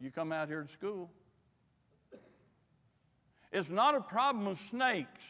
You 0.00 0.12
come 0.12 0.30
out 0.30 0.46
here 0.46 0.62
to 0.62 0.72
school. 0.72 1.10
It's 3.50 3.68
not 3.68 3.96
a 3.96 4.00
problem 4.00 4.46
of 4.46 4.56
snakes. 4.56 5.22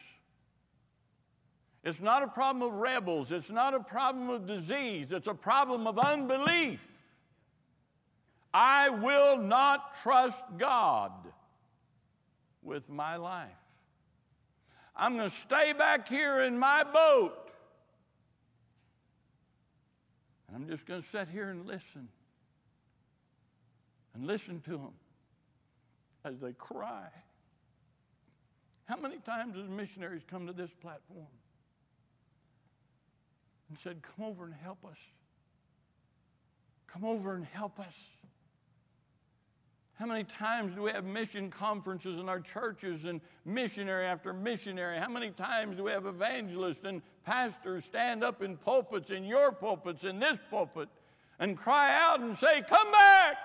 It's 1.83 2.01
not 2.01 2.21
a 2.21 2.27
problem 2.27 2.71
of 2.71 2.73
rebels. 2.73 3.31
It's 3.31 3.49
not 3.49 3.73
a 3.73 3.79
problem 3.79 4.29
of 4.29 4.45
disease. 4.45 5.07
It's 5.09 5.27
a 5.27 5.33
problem 5.33 5.87
of 5.87 5.97
unbelief. 5.97 6.81
I 8.53 8.89
will 8.89 9.39
not 9.39 9.95
trust 10.03 10.43
God 10.59 11.11
with 12.65 12.89
my 12.89 13.15
life. 13.15 13.49
I'm 14.95 15.17
going 15.17 15.29
to 15.29 15.35
stay 15.35 15.73
back 15.73 16.07
here 16.07 16.41
in 16.41 16.57
my 16.57 16.83
boat. 16.83 17.51
And 20.47 20.55
I'm 20.55 20.67
just 20.67 20.85
going 20.85 21.01
to 21.01 21.07
sit 21.07 21.27
here 21.29 21.49
and 21.49 21.65
listen. 21.65 22.09
and 24.13 24.25
listen 24.25 24.61
to 24.61 24.71
them 24.71 24.93
as 26.23 26.39
they 26.39 26.53
cry. 26.53 27.07
How 28.85 28.97
many 28.97 29.17
times 29.17 29.57
has 29.57 29.67
missionaries 29.67 30.21
come 30.27 30.47
to 30.47 30.53
this 30.53 30.71
platform 30.81 31.27
and 33.69 33.77
said, 33.83 34.01
Come 34.01 34.25
over 34.25 34.45
and 34.45 34.53
help 34.53 34.85
us? 34.85 34.97
Come 36.87 37.03
over 37.03 37.35
and 37.35 37.45
help 37.45 37.79
us. 37.79 37.93
How 39.95 40.05
many 40.05 40.25
times 40.25 40.75
do 40.75 40.81
we 40.81 40.91
have 40.91 41.05
mission 41.05 41.49
conferences 41.49 42.19
in 42.19 42.27
our 42.27 42.41
churches 42.41 43.05
and 43.05 43.21
missionary 43.45 44.05
after 44.05 44.33
missionary? 44.33 44.99
How 44.99 45.07
many 45.07 45.29
times 45.29 45.77
do 45.77 45.85
we 45.85 45.91
have 45.91 46.05
evangelists 46.05 46.83
and 46.83 47.01
pastors 47.25 47.85
stand 47.85 48.21
up 48.21 48.41
in 48.41 48.57
pulpits, 48.57 49.09
in 49.09 49.23
your 49.23 49.53
pulpits, 49.53 50.03
in 50.03 50.19
this 50.19 50.37
pulpit, 50.49 50.89
and 51.39 51.57
cry 51.57 51.97
out 51.97 52.19
and 52.19 52.37
say, 52.37 52.61
Come 52.67 52.91
back! 52.91 53.37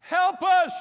Help 0.00 0.42
us! 0.42 0.72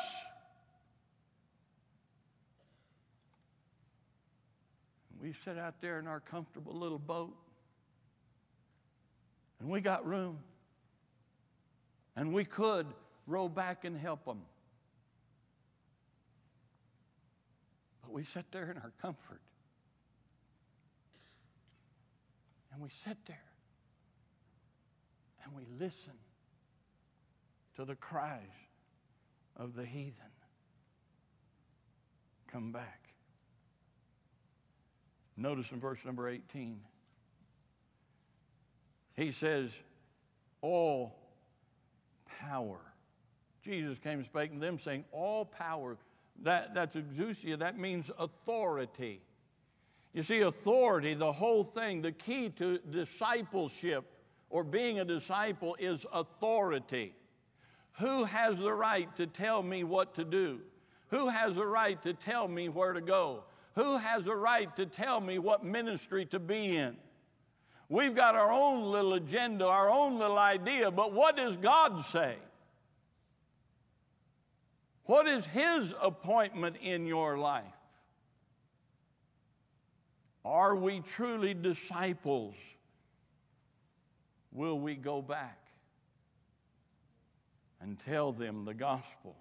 We 5.22 5.34
sit 5.46 5.58
out 5.58 5.80
there 5.80 5.98
in 6.00 6.08
our 6.08 6.20
comfortable 6.20 6.74
little 6.74 7.00
boat, 7.00 7.38
and 9.62 9.70
we 9.70 9.80
got 9.80 10.06
room. 10.06 10.40
And 12.22 12.32
we 12.34 12.46
could 12.46 12.86
row 13.26 13.50
back 13.50 13.84
and 13.84 13.98
help 13.98 14.26
them. 14.26 14.44
But 18.04 18.12
we 18.12 18.24
sit 18.24 18.46
there 18.52 18.70
in 18.70 18.78
our 18.78 18.92
comfort. 19.02 19.42
And 22.72 22.80
we 22.80 22.90
sit 23.04 23.18
there 23.26 23.42
and 25.44 25.56
we 25.56 25.64
listen 25.80 26.14
to 27.76 27.86
the 27.86 27.96
cries 27.96 28.44
of 29.58 29.74
the 29.74 29.84
heathen. 29.84 30.14
Come 32.52 32.72
back. 32.72 33.16
Notice 35.36 35.72
in 35.72 35.80
verse 35.80 36.06
number 36.06 36.30
18, 36.30 36.82
he 39.16 39.32
says, 39.32 39.72
All 40.62 41.21
power. 42.40 42.80
Jesus 43.64 44.00
came 44.00 44.20
and 44.20 44.26
spake 44.26 44.54
to 44.54 44.60
them, 44.60 44.80
saying, 44.80 45.06
All 45.12 45.46
power. 45.46 45.98
That, 46.44 46.74
that's 46.74 46.96
exousia, 46.96 47.60
that 47.60 47.78
means 47.78 48.10
authority. 48.18 49.22
You 50.14 50.24
see, 50.24 50.42
authority, 50.42 51.14
the 51.14 51.32
whole 51.32 51.64
thing, 51.64 52.02
the 52.02 52.12
key 52.12 52.50
to 52.58 52.80
discipleship 52.80 54.06
or 54.50 54.64
being 54.64 55.00
a 55.00 55.06
disciple 55.06 55.76
is 55.80 56.06
authority. 56.12 57.14
Who 58.00 58.26
has 58.26 58.58
the 58.58 58.74
right 58.74 59.14
to 59.16 59.28
tell 59.28 59.62
me 59.64 59.84
what 59.84 60.16
to 60.16 60.26
do? 60.26 60.62
Who 61.10 61.30
has 61.30 61.56
the 61.56 61.66
right 61.66 62.02
to 62.04 62.14
tell 62.14 62.48
me 62.48 62.70
where 62.70 62.94
to 62.94 63.02
go? 63.02 63.44
Who 63.76 63.98
has 63.98 64.24
the 64.24 64.36
right 64.36 64.74
to 64.76 64.86
tell 64.86 65.22
me 65.22 65.40
what 65.40 65.64
ministry 65.64 66.26
to 66.28 66.40
be 66.40 66.76
in? 66.76 66.98
We've 67.92 68.16
got 68.16 68.36
our 68.36 68.50
own 68.50 68.84
little 68.84 69.16
agenda, 69.16 69.68
our 69.68 69.90
own 69.90 70.18
little 70.18 70.40
idea, 70.40 70.90
but 70.92 71.12
what 71.12 71.36
does 71.36 71.58
God 71.58 72.06
say? 72.06 72.38
What 75.04 75.28
is 75.28 75.44
His 75.44 75.94
appointment 76.02 76.78
in 76.82 77.06
your 77.06 77.38
life? 77.38 77.66
Are 80.46 80.74
we 80.74 81.02
truly 81.02 81.54
disciples? 81.54 82.56
Will 84.54 84.80
we 84.80 84.96
go 84.96 85.22
back 85.22 85.60
and 87.82 88.00
tell 88.00 88.32
them 88.32 88.64
the 88.64 88.74
gospel? 88.74 89.36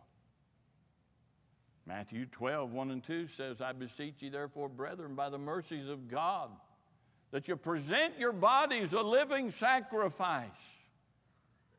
Matthew 1.86 2.26
12, 2.26 2.72
1 2.72 2.90
and 2.90 3.04
2 3.04 3.28
says, 3.28 3.60
I 3.60 3.70
beseech 3.70 4.16
you, 4.18 4.30
therefore, 4.30 4.68
brethren, 4.68 5.14
by 5.14 5.30
the 5.30 5.38
mercies 5.38 5.88
of 5.88 6.08
God, 6.08 6.50
that 7.32 7.48
you 7.48 7.56
present 7.56 8.18
your 8.18 8.32
bodies 8.32 8.92
a 8.92 9.00
living 9.00 9.50
sacrifice. 9.50 10.48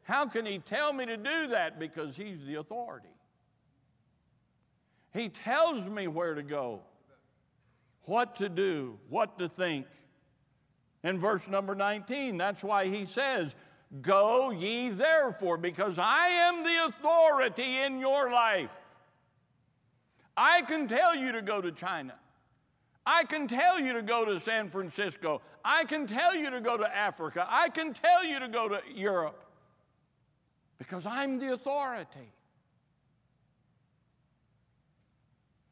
How 0.04 0.26
can 0.26 0.46
he 0.46 0.60
tell 0.60 0.94
me 0.94 1.06
to 1.06 1.18
do 1.18 1.48
that? 1.48 1.80
Because 1.80 2.16
he's 2.16 2.46
the 2.46 2.56
authority. 2.56 3.08
He 5.14 5.30
tells 5.30 5.86
me 5.86 6.08
where 6.08 6.36
to 6.36 6.44
go, 6.44 6.82
what 8.04 8.38
to 8.38 8.50
do, 8.50 8.98
what 9.10 9.38
to 9.40 9.50
think. 9.50 9.86
In 11.04 11.20
verse 11.20 11.48
number 11.48 11.76
19, 11.76 12.38
that's 12.38 12.64
why 12.64 12.88
he 12.88 13.06
says, 13.06 13.54
Go 14.02 14.52
ye 14.52 14.90
therefore, 14.90 15.58
because 15.58 16.00
I 16.00 16.28
am 16.28 16.64
the 16.64 16.86
authority 16.86 17.80
in 17.80 18.00
your 18.00 18.32
life. 18.32 18.70
I 20.38 20.62
can 20.62 20.88
tell 20.88 21.16
you 21.16 21.34
to 21.34 21.42
go 21.42 21.60
to 21.60 21.72
China. 21.72 22.14
I 23.14 23.26
can 23.26 23.46
tell 23.46 23.78
you 23.78 23.92
to 23.92 24.02
go 24.02 24.24
to 24.24 24.40
San 24.40 24.70
Francisco. 24.70 25.42
I 25.66 25.84
can 25.84 26.08
tell 26.08 26.34
you 26.34 26.50
to 26.50 26.62
go 26.62 26.78
to 26.78 26.96
Africa. 26.96 27.46
I 27.50 27.68
can 27.68 27.94
tell 27.94 28.24
you 28.24 28.40
to 28.40 28.48
go 28.48 28.70
to 28.70 28.82
Europe 28.96 29.44
because 30.78 31.06
I'm 31.06 31.38
the 31.38 31.54
authority. 31.54 32.32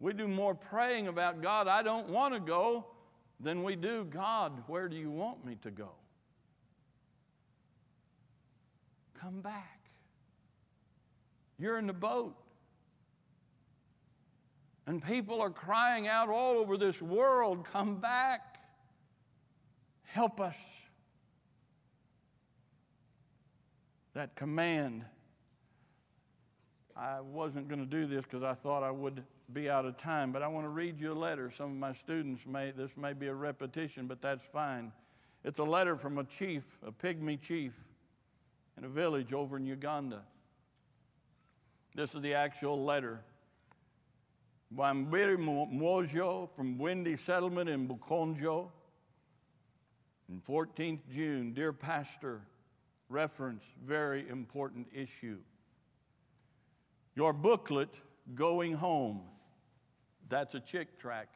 We 0.02 0.12
do 0.12 0.28
more 0.28 0.54
praying 0.54 1.08
about 1.08 1.42
God, 1.42 1.70
I 1.70 1.82
don't 1.82 2.10
want 2.10 2.34
to 2.34 2.42
go, 2.42 2.86
than 3.40 3.64
we 3.64 3.78
do, 3.78 4.04
God, 4.04 4.64
where 4.68 4.90
do 4.90 4.98
you 4.98 5.10
want 5.10 5.46
me 5.46 5.56
to 5.62 5.72
go? 5.72 5.92
Come 9.18 9.40
back. 9.40 9.80
You're 11.58 11.78
in 11.78 11.88
the 11.88 11.94
boat. 11.94 12.36
And 14.90 15.04
people 15.04 15.40
are 15.40 15.52
crying 15.52 16.08
out 16.08 16.30
all 16.30 16.54
over 16.54 16.76
this 16.76 17.00
world, 17.00 17.64
come 17.64 17.98
back, 17.98 18.58
help 20.06 20.42
us. 20.42 20.56
That 24.16 24.36
command, 24.36 25.06
I 26.98 27.22
wasn't 27.22 27.68
going 27.68 27.82
to 27.82 27.86
do 27.86 28.08
this 28.08 28.24
because 28.24 28.42
I 28.42 28.56
thought 28.56 28.82
I 28.82 28.90
would 28.90 29.24
be 29.54 29.70
out 29.70 29.86
of 29.86 30.00
time, 30.00 30.32
but 30.32 30.42
I 30.42 30.48
want 30.48 30.66
to 30.66 30.70
read 30.70 31.00
you 31.00 31.12
a 31.12 31.14
letter. 31.14 31.54
Some 31.56 31.68
of 31.68 31.78
my 31.78 31.94
students 31.94 32.48
may, 32.48 32.72
this 32.72 32.98
may 32.98 33.14
be 33.14 33.28
a 33.28 33.36
repetition, 33.36 34.08
but 34.08 34.24
that's 34.24 34.48
fine. 34.48 34.92
It's 35.44 35.60
a 35.60 35.64
letter 35.64 35.98
from 35.98 36.18
a 36.18 36.24
chief, 36.24 36.64
a 36.84 36.92
pygmy 36.92 37.40
chief 37.40 37.80
in 38.76 38.86
a 38.86 38.90
village 38.90 39.34
over 39.34 39.56
in 39.56 39.68
Uganda. 39.68 40.24
This 41.94 42.16
is 42.16 42.24
the 42.24 42.34
actual 42.34 42.84
letter. 42.84 43.22
Wambiri 44.76 45.38
Mojo 45.38 46.50
from 46.56 46.78
Windy 46.78 47.16
Settlement 47.16 47.70
in 47.70 47.88
Bukonjo. 47.88 48.70
On 50.30 50.42
14th 50.48 51.00
June, 51.12 51.54
dear 51.54 51.74
pastor, 51.74 52.42
reference, 53.10 53.64
very 53.84 54.30
important 54.30 54.88
issue. 54.94 55.40
Your 57.16 57.34
booklet, 57.34 57.90
Going 58.36 58.74
Home, 58.74 59.22
that's 60.30 60.54
a 60.54 60.60
Chick 60.60 61.00
tract, 61.00 61.36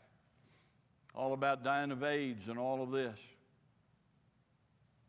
all 1.15 1.33
about 1.33 1.63
dying 1.63 1.91
of 1.91 2.03
AIDS 2.03 2.47
and 2.47 2.59
all 2.59 2.83
of 2.83 2.91
this. 2.91 3.17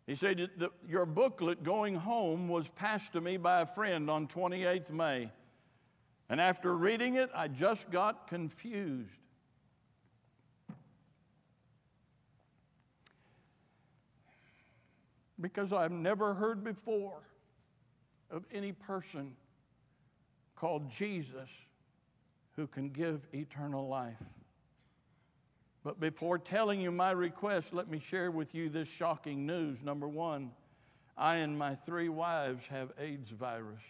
He 0.07 0.15
said, 0.15 0.51
Your 0.89 1.07
booklet, 1.07 1.63
Going 1.63 1.95
Home, 1.95 2.49
was 2.49 2.69
passed 2.69 3.13
to 3.13 3.21
me 3.21 3.37
by 3.37 3.61
a 3.61 3.67
friend 3.67 4.11
on 4.11 4.29
28th 4.29 4.91
May. 4.91 5.31
And 6.35 6.41
after 6.41 6.77
reading 6.77 7.15
it, 7.15 7.31
I 7.33 7.47
just 7.47 7.93
got 7.93 8.27
confused. 8.27 9.21
Because 15.41 15.73
I've 15.73 15.93
never 15.93 16.35
heard 16.35 16.65
before 16.65 17.23
of 18.33 18.45
any 18.53 18.73
person 18.73 19.37
called 20.57 20.91
Jesus 20.91 21.49
who 22.57 22.67
can 22.67 22.89
give 22.89 23.29
eternal 23.33 23.87
life. 23.87 24.19
But 25.85 26.01
before 26.01 26.41
telling 26.41 26.81
you 26.81 26.91
my 26.91 27.13
request, 27.13 27.73
let 27.73 27.89
me 27.89 28.01
share 28.01 28.33
with 28.33 28.57
you 28.57 28.69
this 28.69 28.89
shocking 28.89 29.47
news. 29.47 29.85
Number 29.85 30.09
one, 30.09 30.51
I 31.17 31.37
and 31.37 31.57
my 31.57 31.77
three 31.77 32.09
wives 32.09 32.67
have 32.67 32.91
AIDS 32.99 33.31
virus. 33.31 33.83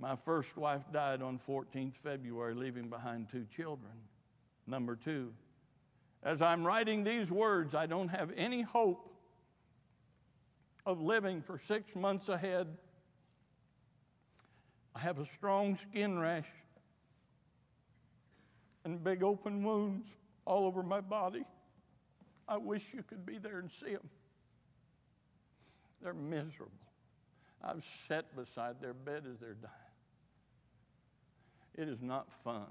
My 0.00 0.16
first 0.16 0.56
wife 0.56 0.80
died 0.90 1.20
on 1.20 1.38
14th 1.38 1.92
February, 1.92 2.54
leaving 2.54 2.88
behind 2.88 3.28
two 3.30 3.44
children. 3.54 3.92
Number 4.66 4.96
two, 4.96 5.32
as 6.22 6.40
I'm 6.40 6.66
writing 6.66 7.04
these 7.04 7.30
words, 7.30 7.74
I 7.74 7.84
don't 7.84 8.08
have 8.08 8.32
any 8.34 8.62
hope 8.62 9.14
of 10.86 11.02
living 11.02 11.42
for 11.42 11.58
six 11.58 11.94
months 11.94 12.30
ahead. 12.30 12.66
I 14.94 15.00
have 15.00 15.18
a 15.18 15.26
strong 15.26 15.76
skin 15.76 16.18
rash 16.18 16.48
and 18.84 19.04
big 19.04 19.22
open 19.22 19.62
wounds 19.62 20.06
all 20.46 20.66
over 20.66 20.82
my 20.82 21.02
body. 21.02 21.44
I 22.48 22.56
wish 22.56 22.82
you 22.94 23.02
could 23.02 23.26
be 23.26 23.36
there 23.36 23.58
and 23.58 23.70
see 23.70 23.92
them. 23.92 24.08
They're 26.02 26.14
miserable. 26.14 26.72
I've 27.62 27.84
sat 28.08 28.34
beside 28.34 28.80
their 28.80 28.94
bed 28.94 29.24
as 29.30 29.38
they're 29.38 29.52
dying. 29.52 29.89
It 31.74 31.88
is 31.88 32.02
not 32.02 32.32
fun 32.44 32.66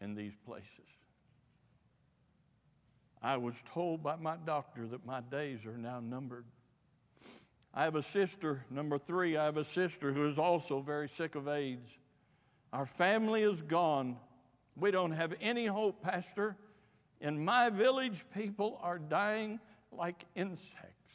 in 0.00 0.14
these 0.14 0.34
places. 0.44 0.68
I 3.22 3.36
was 3.36 3.54
told 3.72 4.02
by 4.02 4.16
my 4.16 4.36
doctor 4.44 4.86
that 4.88 5.06
my 5.06 5.20
days 5.20 5.64
are 5.64 5.78
now 5.78 6.00
numbered. 6.00 6.44
I 7.72 7.84
have 7.84 7.94
a 7.94 8.02
sister, 8.02 8.64
number 8.68 8.98
three, 8.98 9.36
I 9.36 9.44
have 9.44 9.56
a 9.56 9.64
sister 9.64 10.12
who 10.12 10.28
is 10.28 10.38
also 10.38 10.80
very 10.80 11.08
sick 11.08 11.36
of 11.36 11.48
AIDS. 11.48 11.88
Our 12.72 12.84
family 12.84 13.42
is 13.42 13.62
gone. 13.62 14.16
We 14.76 14.90
don't 14.90 15.12
have 15.12 15.34
any 15.40 15.66
hope, 15.66 16.02
Pastor. 16.02 16.56
In 17.20 17.44
my 17.44 17.70
village, 17.70 18.24
people 18.34 18.78
are 18.82 18.98
dying 18.98 19.60
like 19.92 20.24
insects. 20.34 21.14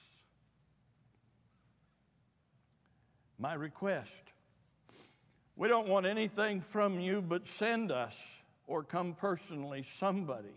My 3.37 3.53
request 3.53 4.26
we 5.57 5.67
don't 5.67 5.87
want 5.87 6.05
anything 6.05 6.61
from 6.61 6.99
you, 6.99 7.21
but 7.21 7.47
send 7.47 7.91
us 7.91 8.15
or 8.67 8.83
come 8.83 9.13
personally 9.13 9.83
somebody 9.83 10.55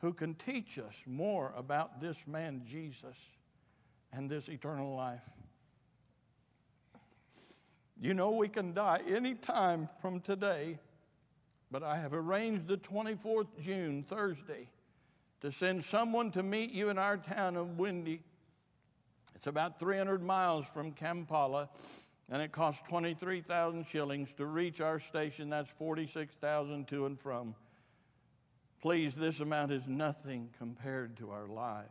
who 0.00 0.12
can 0.12 0.34
teach 0.34 0.78
us 0.78 0.94
more 1.06 1.52
about 1.56 2.00
this 2.00 2.26
man, 2.26 2.62
Jesus, 2.66 3.16
and 4.12 4.28
this 4.28 4.48
eternal 4.48 4.94
life. 4.96 5.22
You 8.00 8.14
know, 8.14 8.30
we 8.30 8.48
can 8.48 8.72
die 8.74 9.02
any 9.08 9.34
time 9.34 9.88
from 10.00 10.20
today, 10.20 10.78
but 11.70 11.82
I 11.82 11.98
have 11.98 12.12
arranged 12.12 12.66
the 12.66 12.78
24th 12.78 13.60
June, 13.60 14.02
Thursday, 14.02 14.68
to 15.42 15.52
send 15.52 15.84
someone 15.84 16.32
to 16.32 16.42
meet 16.42 16.72
you 16.72 16.88
in 16.88 16.98
our 16.98 17.18
town 17.18 17.56
of 17.56 17.78
Windy. 17.78 18.22
It's 19.34 19.46
about 19.46 19.78
300 19.78 20.22
miles 20.22 20.66
from 20.66 20.92
Kampala, 20.92 21.68
and 22.30 22.40
it 22.40 22.52
costs 22.52 22.82
23,000 22.88 23.84
shillings 23.84 24.32
to 24.34 24.46
reach 24.46 24.80
our 24.80 25.00
station. 25.00 25.50
That's 25.50 25.70
46,000 25.72 26.86
to 26.88 27.06
and 27.06 27.18
from. 27.18 27.56
Please, 28.80 29.14
this 29.14 29.40
amount 29.40 29.72
is 29.72 29.88
nothing 29.88 30.50
compared 30.56 31.16
to 31.18 31.30
our 31.30 31.46
lives. 31.46 31.88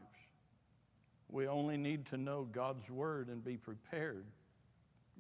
We 1.28 1.48
only 1.48 1.78
need 1.78 2.08
to 2.08 2.18
know 2.18 2.48
God's 2.50 2.90
word 2.90 3.28
and 3.28 3.44
be 3.44 3.58
prepared 3.58 4.26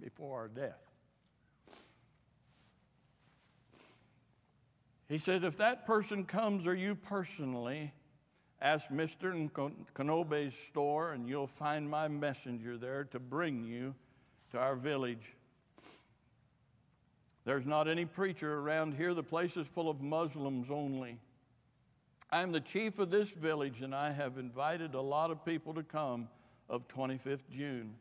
before 0.02 0.40
our 0.40 0.48
death. 0.48 0.80
He 5.08 5.18
said, 5.18 5.44
if 5.44 5.58
that 5.58 5.86
person 5.86 6.24
comes 6.24 6.66
or 6.66 6.74
you 6.74 6.96
personally, 6.96 7.94
ask 8.62 8.90
Mr. 8.90 9.52
Kanobe's 9.94 10.56
store 10.56 11.12
and 11.12 11.28
you'll 11.28 11.48
find 11.48 11.90
my 11.90 12.08
messenger 12.08 12.78
there 12.78 13.04
to 13.06 13.20
bring 13.20 13.64
you 13.64 13.96
to 14.52 14.60
our 14.60 14.76
village. 14.76 15.36
There's 17.46 17.66
not 17.66 17.88
any 17.88 18.06
preacher 18.06 18.60
around 18.60 18.96
here. 18.96 19.14
The 19.14 19.24
place 19.24 19.58
is 19.58 19.68
full 19.68 19.90
of 19.90 20.02
Muslims 20.02 20.70
only. 20.70 21.20
I'm 22.32 22.52
the 22.52 22.62
chief 22.62 23.00
of 23.00 23.10
this 23.10 23.30
village, 23.30 23.82
and 23.82 23.96
I 23.96 24.12
have 24.12 24.38
invited 24.38 24.94
a 24.94 25.02
lot 25.02 25.32
of 25.32 25.44
people 25.44 25.74
to 25.74 25.84
come 25.84 26.28
of 26.70 26.88
25th 26.88 27.50
June. 27.52 27.96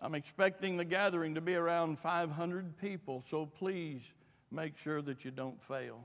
I'm 0.00 0.14
expecting 0.14 0.76
the 0.76 0.84
gathering 0.84 1.34
to 1.34 1.40
be 1.40 1.54
around 1.54 1.98
500 1.98 2.78
people, 2.78 3.22
so 3.28 3.46
please 3.46 4.00
make 4.50 4.78
sure 4.78 5.02
that 5.02 5.24
you 5.24 5.30
don't 5.30 5.62
fail. 5.62 6.04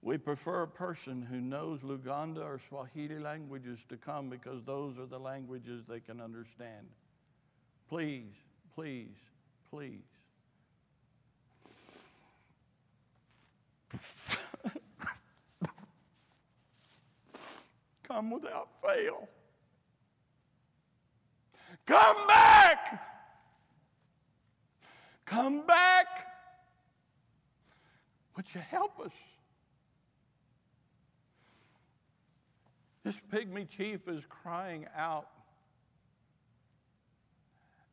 We 0.00 0.18
prefer 0.18 0.62
a 0.62 0.68
person 0.68 1.22
who 1.22 1.40
knows 1.40 1.80
Luganda 1.80 2.44
or 2.44 2.60
Swahili 2.68 3.18
languages 3.18 3.78
to 3.88 3.96
come 3.96 4.28
because 4.28 4.62
those 4.62 4.98
are 4.98 5.06
the 5.06 5.18
languages 5.18 5.84
they 5.88 6.00
can 6.00 6.20
understand. 6.20 6.88
Please, 7.88 8.32
please, 8.74 9.16
please. 9.70 10.00
Come 18.08 18.30
without 18.30 18.68
fail. 18.86 19.28
Come 21.86 22.26
back. 22.26 23.00
Come 25.24 25.66
back. 25.66 26.26
Would 28.36 28.46
you 28.54 28.60
help 28.60 28.98
us? 29.00 29.12
This 33.04 33.20
pygmy 33.32 33.68
chief 33.68 34.08
is 34.08 34.24
crying 34.28 34.86
out 34.96 35.28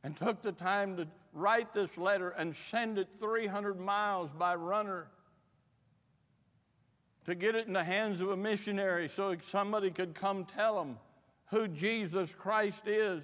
and 0.04 0.16
took 0.16 0.42
the 0.42 0.52
time 0.52 0.98
to 0.98 1.08
write 1.34 1.74
this 1.74 1.98
letter 1.98 2.30
and 2.30 2.56
send 2.70 2.98
it 2.98 3.08
300 3.20 3.80
miles 3.80 4.30
by 4.38 4.56
runner 4.56 5.08
to 7.26 7.36
get 7.36 7.56
it 7.56 7.68
in 7.68 7.74
the 7.74 7.84
hands 7.84 8.20
of 8.20 8.32
a 8.32 8.38
missionary 8.38 9.08
so 9.08 9.36
somebody 9.44 9.92
could 9.92 10.16
come 10.16 10.44
tell 10.44 10.82
him 10.82 10.98
who 11.52 11.68
Jesus 11.68 12.34
Christ 12.34 12.88
is. 12.88 13.24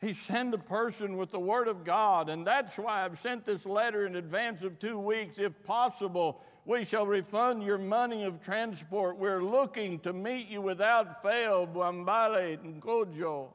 He 0.00 0.14
sent 0.14 0.54
a 0.54 0.58
person 0.58 1.18
with 1.18 1.30
the 1.30 1.38
Word 1.38 1.68
of 1.68 1.84
God, 1.84 2.30
and 2.30 2.46
that's 2.46 2.78
why 2.78 3.04
I've 3.04 3.18
sent 3.18 3.44
this 3.44 3.66
letter 3.66 4.06
in 4.06 4.16
advance 4.16 4.62
of 4.62 4.78
two 4.78 4.98
weeks. 4.98 5.38
If 5.38 5.62
possible, 5.62 6.40
we 6.64 6.86
shall 6.86 7.06
refund 7.06 7.62
your 7.62 7.76
money 7.76 8.24
of 8.24 8.42
transport. 8.42 9.18
We're 9.18 9.42
looking 9.42 10.00
to 10.00 10.14
meet 10.14 10.48
you 10.48 10.62
without 10.62 11.22
fail, 11.22 11.66
Bwambale 11.66 12.58
and 12.64 12.82
Gojo 12.82 13.52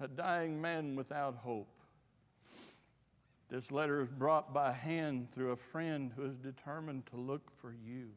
a 0.00 0.08
dying 0.08 0.60
man 0.60 0.94
without 0.94 1.36
hope. 1.36 1.68
This 3.48 3.72
letter 3.72 4.02
is 4.02 4.08
brought 4.08 4.52
by 4.52 4.72
hand 4.72 5.28
through 5.32 5.52
a 5.52 5.56
friend 5.56 6.12
who 6.14 6.24
is 6.24 6.36
determined 6.36 7.06
to 7.06 7.16
look 7.16 7.50
for 7.56 7.72
you. 7.72 8.08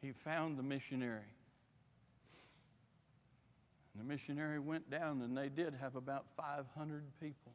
He 0.00 0.12
found 0.12 0.58
the 0.58 0.62
missionary. 0.62 1.20
The 3.96 4.04
missionary 4.04 4.60
went 4.60 4.90
down, 4.90 5.22
and 5.22 5.36
they 5.36 5.48
did 5.48 5.74
have 5.74 5.96
about 5.96 6.24
500 6.36 7.02
people. 7.20 7.52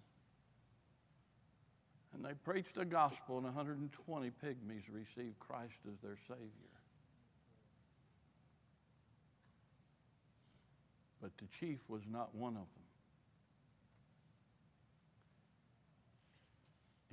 And 2.13 2.23
they 2.23 2.33
preached 2.43 2.75
the 2.75 2.85
gospel, 2.85 3.37
and 3.37 3.45
120 3.45 4.31
pygmies 4.43 4.83
received 4.91 5.39
Christ 5.39 5.73
as 5.87 5.97
their 6.03 6.17
Savior. 6.27 6.72
But 11.23 11.31
the 11.38 11.45
chief 11.57 11.79
was 11.88 12.01
not 12.12 12.36
one 12.36 12.57
of 12.57 12.67
them. 12.75 12.83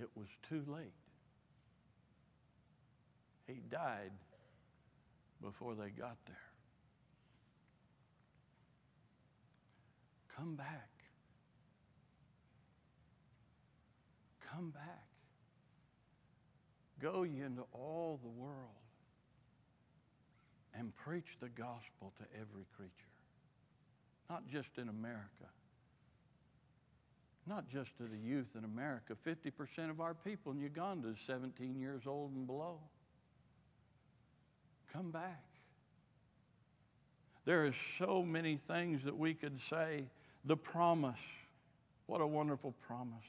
It 0.01 0.09
was 0.17 0.27
too 0.49 0.65
late. 0.67 0.91
He 3.47 3.61
died 3.71 4.11
before 5.41 5.77
they 5.77 5.91
got 5.91 6.17
there. 6.27 6.37
Come 10.37 10.57
back. 10.57 10.91
Come 14.53 14.71
back. 14.71 15.07
Go 17.01 17.23
ye 17.23 17.43
into 17.43 17.63
all 17.73 18.19
the 18.25 18.29
world 18.29 18.57
and 20.75 20.93
preach 20.97 21.29
the 21.41 21.49
gospel 21.49 22.13
to 22.19 22.25
every 22.35 22.65
creature 22.77 23.11
not 24.31 24.47
just 24.47 24.79
in 24.79 24.89
America, 24.89 25.49
not 27.47 27.69
just 27.69 27.97
to 27.97 28.05
the 28.05 28.17
youth 28.17 28.47
in 28.57 28.65
America. 28.65 29.17
50% 29.27 29.91
of 29.91 30.01
our 30.01 30.15
people 30.15 30.53
in 30.53 30.61
Uganda 30.61 31.09
is 31.09 31.17
17 31.27 31.75
years 31.75 32.03
old 32.07 32.33
and 32.37 32.47
below. 32.47 32.79
Come 34.93 35.11
back. 35.11 35.43
There 37.45 37.67
are 37.67 37.75
so 37.99 38.23
many 38.23 38.57
things 38.57 39.03
that 39.05 39.17
we 39.17 39.35
could 39.35 39.61
say. 39.61 40.05
The 40.45 40.57
promise. 40.57 41.19
What 42.07 42.21
a 42.21 42.27
wonderful 42.27 42.73
promise. 42.87 43.27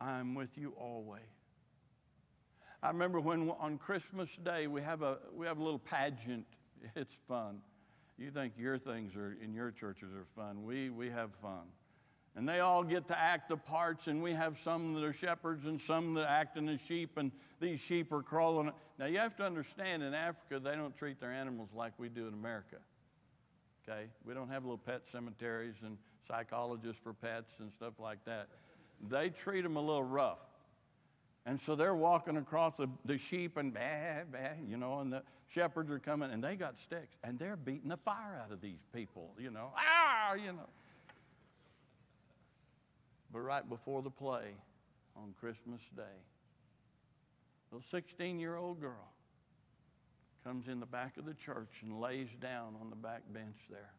I'm 0.00 0.34
with 0.34 0.56
you 0.56 0.72
always. 0.78 1.22
I 2.82 2.88
remember 2.88 3.20
when 3.20 3.50
on 3.60 3.76
Christmas 3.76 4.30
Day 4.42 4.66
we 4.66 4.80
have 4.80 5.02
a, 5.02 5.18
we 5.34 5.46
have 5.46 5.58
a 5.58 5.62
little 5.62 5.78
pageant. 5.78 6.46
It's 6.94 7.14
fun. 7.26 7.60
You 8.18 8.30
think 8.30 8.54
your 8.58 8.78
things 8.78 9.14
are 9.14 9.36
in 9.42 9.54
your 9.54 9.70
churches 9.70 10.08
are 10.12 10.26
fun. 10.34 10.64
We, 10.64 10.90
we 10.90 11.08
have 11.08 11.30
fun. 11.40 11.62
And 12.34 12.48
they 12.48 12.60
all 12.60 12.84
get 12.84 13.08
to 13.08 13.18
act 13.18 13.48
the 13.48 13.56
parts, 13.56 14.06
and 14.06 14.22
we 14.22 14.32
have 14.32 14.58
some 14.58 14.94
that 14.94 15.04
are 15.04 15.12
shepherds 15.12 15.66
and 15.66 15.80
some 15.80 16.14
that 16.14 16.28
act 16.28 16.56
in 16.56 16.66
the 16.66 16.78
sheep, 16.78 17.16
and 17.16 17.32
these 17.60 17.80
sheep 17.80 18.12
are 18.12 18.22
crawling. 18.22 18.70
Now, 18.98 19.06
you 19.06 19.18
have 19.18 19.36
to 19.36 19.44
understand 19.44 20.02
in 20.02 20.14
Africa, 20.14 20.60
they 20.60 20.76
don't 20.76 20.96
treat 20.96 21.20
their 21.20 21.32
animals 21.32 21.70
like 21.74 21.92
we 21.98 22.08
do 22.08 22.28
in 22.28 22.34
America. 22.34 22.76
Okay? 23.88 24.06
We 24.24 24.34
don't 24.34 24.50
have 24.50 24.64
little 24.64 24.78
pet 24.78 25.02
cemeteries 25.10 25.76
and 25.84 25.96
psychologists 26.28 27.00
for 27.02 27.12
pets 27.12 27.54
and 27.58 27.72
stuff 27.72 27.94
like 27.98 28.24
that. 28.26 28.48
They 29.08 29.30
treat 29.30 29.62
them 29.62 29.76
a 29.76 29.80
little 29.80 30.04
rough. 30.04 30.38
And 31.48 31.58
so 31.58 31.74
they're 31.74 31.94
walking 31.94 32.36
across 32.36 32.76
the, 32.76 32.90
the 33.06 33.16
sheep 33.16 33.56
and 33.56 33.72
bah, 33.72 34.24
bah, 34.30 34.50
you 34.68 34.76
know, 34.76 34.98
and 34.98 35.10
the 35.10 35.22
shepherds 35.48 35.90
are 35.90 35.98
coming 35.98 36.30
and 36.30 36.44
they 36.44 36.56
got 36.56 36.78
sticks 36.78 37.16
and 37.24 37.38
they're 37.38 37.56
beating 37.56 37.88
the 37.88 37.96
fire 37.96 38.38
out 38.44 38.52
of 38.52 38.60
these 38.60 38.84
people, 38.94 39.30
you 39.38 39.50
know, 39.50 39.70
ah, 39.74 40.34
you 40.34 40.52
know. 40.52 40.68
But 43.32 43.40
right 43.40 43.66
before 43.66 44.02
the 44.02 44.10
play 44.10 44.56
on 45.16 45.34
Christmas 45.40 45.80
Day, 45.96 46.02
little 47.72 47.86
16 47.90 48.38
year 48.38 48.56
old 48.56 48.78
girl 48.78 49.08
comes 50.44 50.68
in 50.68 50.80
the 50.80 50.86
back 50.86 51.16
of 51.16 51.24
the 51.24 51.32
church 51.32 51.80
and 51.80 51.98
lays 51.98 52.28
down 52.42 52.74
on 52.78 52.90
the 52.90 52.96
back 52.96 53.22
bench 53.32 53.56
there. 53.70 53.94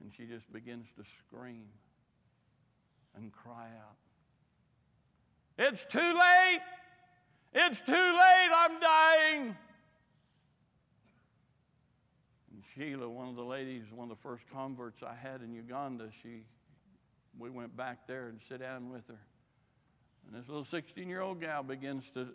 And 0.00 0.10
she 0.16 0.24
just 0.24 0.52
begins 0.52 0.88
to 0.96 1.04
scream 1.28 1.66
and 3.14 3.30
cry 3.30 3.68
out. 3.78 4.05
It's 5.58 5.84
too 5.86 5.98
late! 5.98 6.60
It's 7.54 7.80
too 7.80 7.92
late! 7.92 8.50
I'm 8.54 8.78
dying! 8.80 9.56
And 12.52 12.62
Sheila, 12.74 13.08
one 13.08 13.28
of 13.28 13.36
the 13.36 13.44
ladies, 13.44 13.84
one 13.90 14.10
of 14.10 14.16
the 14.16 14.22
first 14.22 14.44
converts 14.52 15.02
I 15.02 15.14
had 15.14 15.40
in 15.40 15.54
Uganda, 15.54 16.10
she, 16.22 16.44
we 17.38 17.48
went 17.48 17.74
back 17.74 18.06
there 18.06 18.28
and 18.28 18.40
sit 18.48 18.60
down 18.60 18.90
with 18.90 19.06
her. 19.08 19.18
And 20.26 20.38
this 20.38 20.48
little 20.48 20.64
16 20.64 21.08
year 21.08 21.22
old 21.22 21.40
gal 21.40 21.62
begins 21.62 22.10
to 22.10 22.28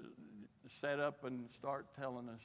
set 0.79 0.99
up 0.99 1.23
and 1.23 1.49
start 1.51 1.85
telling 1.99 2.27
us 2.29 2.41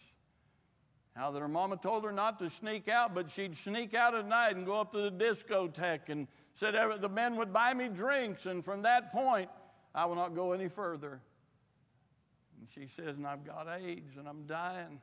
how 1.15 1.31
that 1.31 1.41
her 1.41 1.49
mama 1.49 1.79
told 1.79 2.05
her 2.05 2.13
not 2.13 2.39
to 2.41 2.51
sneak 2.51 2.89
out, 2.89 3.15
but 3.15 3.31
she'd 3.31 3.57
sneak 3.57 3.95
out 3.95 4.15
at 4.15 4.27
night 4.27 4.57
and 4.57 4.67
go 4.67 4.75
up 4.75 4.93
to 4.93 4.99
the 4.99 5.11
discotheque 5.11 6.11
and 6.11 6.29
said 6.53 6.75
the 7.01 7.09
men 7.09 7.37
would 7.37 7.53
buy 7.53 7.73
me 7.73 7.89
drinks. 7.89 8.45
And 8.45 8.63
from 8.63 8.83
that 8.83 9.13
point, 9.13 9.49
I 9.97 10.05
will 10.05 10.15
not 10.15 10.35
go 10.35 10.53
any 10.53 10.69
further. 10.69 11.23
And 12.59 12.69
she 12.75 12.87
says, 12.95 13.17
and 13.17 13.27
I've 13.27 13.45
got 13.47 13.67
AIDS 13.67 14.19
and 14.19 14.29
I'm 14.29 14.45
dying. 14.47 15.01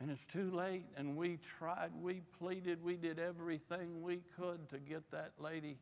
And 0.00 0.10
it's 0.10 0.24
too 0.32 0.50
late. 0.50 0.84
And 0.96 1.16
we 1.16 1.38
tried, 1.58 1.90
we 2.02 2.22
pleaded, 2.38 2.82
we 2.82 2.96
did 2.96 3.20
everything 3.20 4.02
we 4.02 4.20
could 4.36 4.68
to 4.70 4.78
get 4.78 5.08
that 5.12 5.30
lady 5.38 5.78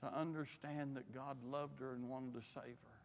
to 0.00 0.12
understand 0.12 0.96
that 0.96 1.14
God 1.14 1.36
loved 1.44 1.80
her 1.80 1.92
and 1.92 2.08
wanted 2.08 2.34
to 2.34 2.42
save 2.52 2.64
her. 2.64 2.98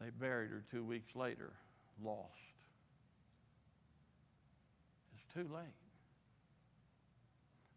They 0.00 0.10
buried 0.10 0.50
her 0.50 0.64
two 0.70 0.82
weeks 0.82 1.14
later, 1.14 1.52
lost. 2.02 2.32
It's 5.14 5.34
too 5.34 5.54
late. 5.54 5.66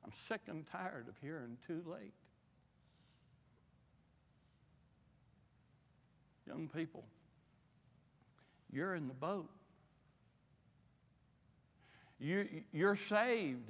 I'm 0.05 0.13
sick 0.29 0.41
and 0.47 0.65
tired 0.65 1.09
of 1.09 1.15
hearing 1.21 1.57
too 1.67 1.83
late. 1.85 2.13
Young 6.47 6.69
people, 6.75 7.03
you're 8.71 8.95
in 8.95 9.07
the 9.07 9.13
boat. 9.13 9.49
You, 12.19 12.47
you're 12.71 12.95
saved. 12.95 13.69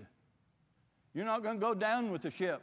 You're 1.13 1.25
not 1.25 1.43
going 1.43 1.55
to 1.55 1.61
go 1.61 1.73
down 1.73 2.11
with 2.11 2.23
the 2.23 2.31
ship. 2.31 2.61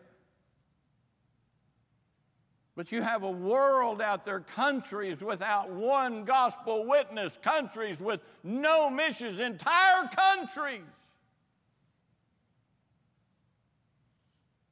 But 2.76 2.92
you 2.92 3.02
have 3.02 3.24
a 3.24 3.30
world 3.30 4.00
out 4.00 4.24
there, 4.24 4.40
countries 4.40 5.20
without 5.20 5.70
one 5.70 6.24
gospel 6.24 6.86
witness, 6.86 7.38
countries 7.42 8.00
with 8.00 8.20
no 8.42 8.88
missions, 8.88 9.38
entire 9.38 10.08
countries. 10.08 10.80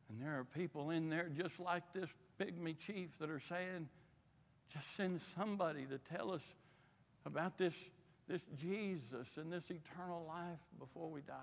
And 0.09 0.23
there 0.23 0.39
are 0.39 0.45
people 0.45 0.91
in 0.91 1.11
there 1.11 1.29
just 1.37 1.61
like 1.61 1.83
this 1.93 2.09
pygmy 2.41 2.77
chief 2.79 3.11
that 3.19 3.29
are 3.29 3.43
saying, 3.49 3.89
just 4.73 4.97
send 4.97 5.21
somebody 5.37 5.87
to 5.87 5.99
tell 6.15 6.33
us 6.33 6.43
about 7.25 7.59
this, 7.59 7.75
this 8.29 8.43
Jesus 8.61 9.27
and 9.37 9.53
this 9.53 9.65
eternal 9.71 10.25
life 10.27 10.61
before 10.79 11.11
we 11.11 11.21
die. 11.23 11.35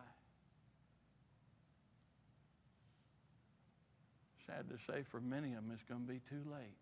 Sad 4.46 4.70
to 4.70 4.78
say, 4.92 5.04
for 5.10 5.20
many 5.20 5.50
of 5.50 5.56
them, 5.56 5.72
it's 5.74 5.84
going 5.84 6.06
to 6.06 6.08
be 6.08 6.22
too 6.30 6.44
late. 6.52 6.78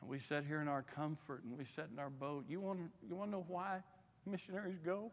And 0.00 0.08
we 0.08 0.20
sit 0.20 0.44
here 0.46 0.60
in 0.60 0.68
our 0.68 0.84
comfort 0.94 1.42
and 1.42 1.58
we 1.58 1.64
sit 1.64 1.86
in 1.92 1.98
our 1.98 2.10
boat. 2.10 2.44
You 2.48 2.60
want, 2.60 2.80
you 3.08 3.16
want 3.16 3.30
to 3.30 3.38
know 3.38 3.44
why 3.48 3.82
missionaries 4.24 4.78
go? 4.84 5.10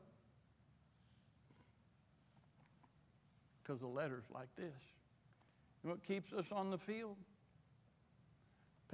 Because 3.63 3.81
of 3.81 3.89
letters 3.89 4.25
like 4.31 4.49
this. 4.55 4.75
And 5.81 5.91
what 5.91 6.03
keeps 6.03 6.31
us 6.33 6.45
on 6.51 6.69
the 6.69 6.77
field? 6.77 7.15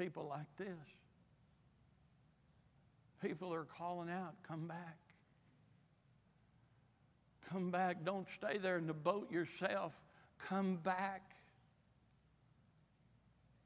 People 0.02 0.26
like 0.28 0.48
this. 0.58 0.68
People 3.22 3.54
are 3.54 3.66
calling 3.66 4.10
out, 4.10 4.34
come 4.42 4.68
back. 4.68 4.98
Come 7.52 7.70
back. 7.70 8.04
Don't 8.04 8.26
stay 8.36 8.58
there 8.58 8.80
in 8.80 8.88
the 8.88 8.96
boat 8.96 9.32
yourself. 9.32 9.94
Come 10.40 10.78
back 10.78 11.22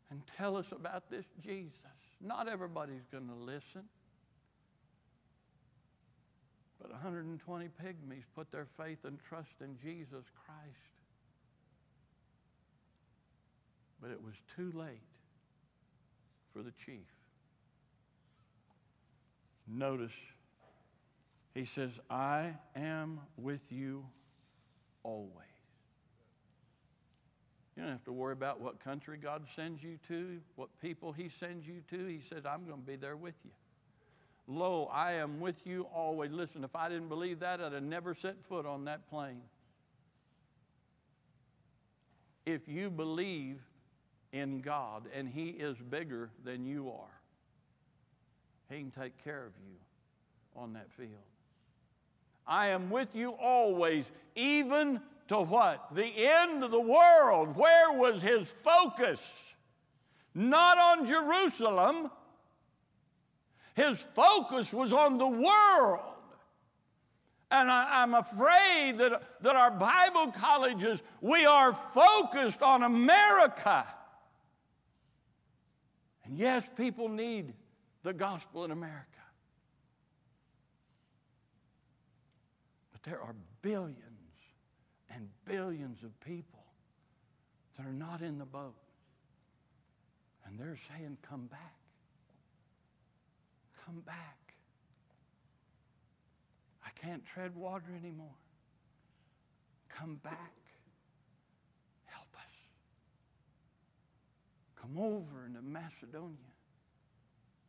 and 0.09 0.21
tell 0.37 0.57
us 0.57 0.65
about 0.73 1.09
this 1.09 1.23
Jesus. 1.41 1.71
Not 2.19 2.49
everybody's 2.49 3.05
going 3.13 3.29
to 3.29 3.33
listen. 3.33 3.87
But 6.81 6.91
120 6.91 7.69
pygmies 7.81 8.23
put 8.35 8.51
their 8.51 8.67
faith 8.77 9.05
and 9.05 9.19
trust 9.29 9.53
in 9.61 9.77
Jesus 9.81 10.25
Christ. 10.45 10.95
But 14.01 14.11
it 14.11 14.21
was 14.21 14.33
too 14.57 14.77
late 14.77 15.14
for 16.55 16.63
the 16.63 16.71
chief. 16.85 17.05
Notice, 19.67 20.13
he 21.53 21.65
says, 21.65 21.91
I 22.09 22.53
am 22.75 23.19
with 23.37 23.71
you 23.71 24.05
always. 25.03 25.31
You 27.75 27.83
don't 27.83 27.91
have 27.91 28.05
to 28.05 28.13
worry 28.13 28.31
about 28.31 28.61
what 28.61 28.81
country 28.81 29.17
God 29.21 29.43
sends 29.53 29.83
you 29.83 29.97
to, 30.07 30.39
what 30.55 30.69
people 30.81 31.11
He 31.11 31.27
sends 31.27 31.67
you 31.67 31.81
to. 31.89 32.05
He 32.05 32.21
says, 32.29 32.45
I'm 32.45 32.65
going 32.65 32.79
to 32.79 32.87
be 32.87 32.95
there 32.95 33.17
with 33.17 33.35
you. 33.43 33.51
Lo, 34.47 34.89
I 34.93 35.13
am 35.13 35.41
with 35.41 35.67
you 35.67 35.87
always. 35.93 36.31
Listen, 36.31 36.63
if 36.63 36.73
I 36.75 36.87
didn't 36.87 37.09
believe 37.09 37.39
that, 37.39 37.59
I'd 37.59 37.73
have 37.73 37.83
never 37.83 38.13
set 38.13 38.41
foot 38.45 38.65
on 38.65 38.85
that 38.85 39.09
plane. 39.09 39.41
If 42.45 42.67
you 42.69 42.89
believe 42.91 43.59
in 44.35 44.59
God 44.59 45.03
and 45.15 45.27
He 45.27 45.47
is 45.47 45.77
bigger 45.77 46.29
than 46.43 46.65
you 46.65 46.89
are, 46.89 47.19
He 48.69 48.79
can 48.79 48.91
take 48.91 49.23
care 49.23 49.45
of 49.45 49.53
you 49.65 49.77
on 50.55 50.73
that 50.73 50.91
field. 50.91 51.09
I 52.47 52.67
am 52.67 52.89
with 52.89 53.15
you 53.15 53.31
always, 53.31 54.11
even 54.35 55.01
to 55.29 55.37
what? 55.37 55.87
The 55.93 56.05
end 56.05 56.63
of 56.63 56.71
the 56.71 56.79
world. 56.79 57.55
Where 57.55 57.91
was 57.91 58.21
his 58.21 58.47
focus? 58.47 59.19
Not 60.35 60.77
on 60.77 61.07
Jerusalem. 61.07 62.11
His 63.73 63.99
focus 64.13 64.71
was 64.71 64.93
on 64.93 65.17
the 65.17 65.27
world. 65.27 66.01
And 67.51 67.71
I, 67.71 68.03
am 68.03 68.13
afraid 68.13 68.97
that, 68.97 69.41
that 69.41 69.55
our 69.55 69.71
Bible 69.71 70.31
colleges, 70.31 71.01
we 71.21 71.45
are 71.45 71.73
focused 71.73 72.61
on 72.61 72.83
America. 72.83 73.85
And 76.25 76.37
yes, 76.37 76.63
people 76.75 77.07
need 77.07 77.53
the 78.03 78.13
gospel 78.13 78.65
in 78.65 78.71
America. 78.71 79.05
But 82.91 83.03
there 83.03 83.21
are 83.21 83.35
billions 83.61 83.99
and 85.13 85.29
billions 85.45 86.03
of 86.03 86.19
people 86.21 86.65
that 87.77 87.85
are 87.85 87.93
not 87.93 88.21
in 88.21 88.37
the 88.37 88.45
boat. 88.45 88.75
And 90.45 90.59
they're 90.59 90.77
saying, 90.89 91.17
Come 91.27 91.47
back. 91.47 91.75
Come 93.85 94.01
back. 94.01 94.55
I 96.83 96.89
can't 96.99 97.23
tread 97.25 97.55
water 97.55 97.85
anymore. 97.99 98.27
Come 99.89 100.15
back. 100.23 100.53
Help 102.05 102.27
us. 102.35 102.53
Come 104.85 105.03
over 105.03 105.45
into 105.47 105.61
Macedonia 105.61 106.51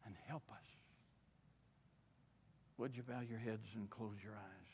and 0.05 0.15
help 0.27 0.43
us. 0.51 0.65
Would 2.79 2.95
you 2.95 3.03
bow 3.03 3.21
your 3.29 3.39
heads 3.39 3.69
and 3.75 3.89
close 3.89 4.17
your 4.23 4.35
eyes? 4.35 4.69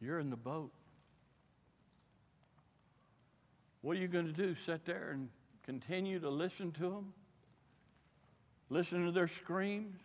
You're 0.00 0.18
in 0.18 0.30
the 0.30 0.36
boat. 0.36 0.72
What 3.82 3.96
are 3.96 4.00
you 4.00 4.08
going 4.08 4.26
to 4.26 4.32
do? 4.32 4.56
Sit 4.56 4.84
there 4.86 5.10
and 5.12 5.28
continue 5.64 6.18
to 6.18 6.30
listen 6.30 6.72
to 6.72 6.82
them? 6.82 7.12
Listen 8.70 9.04
to 9.04 9.12
their 9.12 9.28
screams? 9.28 10.00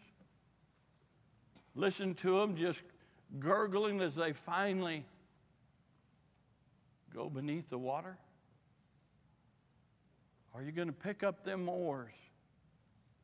Listen 1.76 2.14
to 2.16 2.40
them 2.40 2.56
just 2.56 2.84
gurgling 3.40 4.00
as 4.02 4.14
they 4.14 4.34
finally 4.34 5.06
go 7.14 7.30
beneath 7.30 7.70
the 7.70 7.78
water? 7.78 8.18
Are 10.54 10.62
you 10.62 10.72
going 10.72 10.88
to 10.88 10.94
pick 10.94 11.24
up 11.24 11.44
them 11.44 11.70
oars 11.70 12.14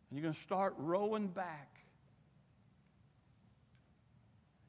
and 0.10 0.18
you're 0.18 0.24
going 0.24 0.34
to 0.34 0.42
start 0.42 0.74
rowing 0.78 1.28
back? 1.28 1.70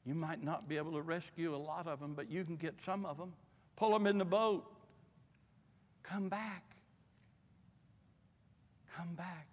You 0.05 0.15
might 0.15 0.43
not 0.43 0.67
be 0.67 0.77
able 0.77 0.93
to 0.93 1.01
rescue 1.01 1.55
a 1.55 1.57
lot 1.57 1.87
of 1.87 1.99
them, 1.99 2.13
but 2.15 2.29
you 2.31 2.43
can 2.43 2.55
get 2.55 2.75
some 2.85 3.05
of 3.05 3.17
them. 3.17 3.33
Pull 3.75 3.91
them 3.91 4.07
in 4.07 4.17
the 4.17 4.25
boat. 4.25 4.65
Come 6.03 6.29
back. 6.29 6.63
Come 8.95 9.13
back. 9.13 9.47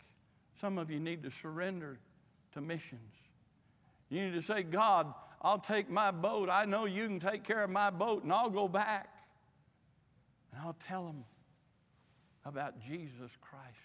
Some 0.61 0.79
of 0.79 0.91
you 0.91 0.99
need 0.99 1.23
to 1.25 1.31
surrender 1.31 1.99
to 2.55 2.61
missions. 2.61 3.13
You 4.09 4.25
need 4.25 4.35
to 4.35 4.43
say, 4.43 4.63
God, 4.63 5.13
I'll 5.43 5.59
take 5.59 5.91
my 5.91 6.11
boat. 6.11 6.49
I 6.51 6.65
know 6.65 6.87
you 6.87 7.07
can 7.07 7.21
take 7.21 7.45
care 7.45 7.63
of 7.63 7.71
my 7.71 7.91
boat, 7.91 8.23
and 8.23 8.33
I'll 8.33 8.51
go 8.51 8.67
back. 8.67 9.16
And 10.57 10.65
I'll 10.65 10.77
tell 10.89 11.05
them 11.05 11.25
about 12.47 12.81
Jesus 12.81 13.31
Christ. 13.43 13.77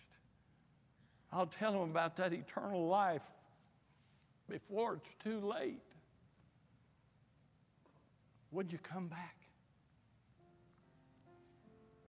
I'll 1.33 1.47
tell 1.47 1.73
them 1.73 1.89
about 1.89 2.15
that 2.17 2.31
eternal 2.31 2.87
life 2.87 3.21
before 4.49 4.95
it's 4.95 5.23
too 5.23 5.39
late. 5.39 5.81
Would 8.51 8.71
you 8.71 8.77
come 8.77 9.07
back? 9.07 9.35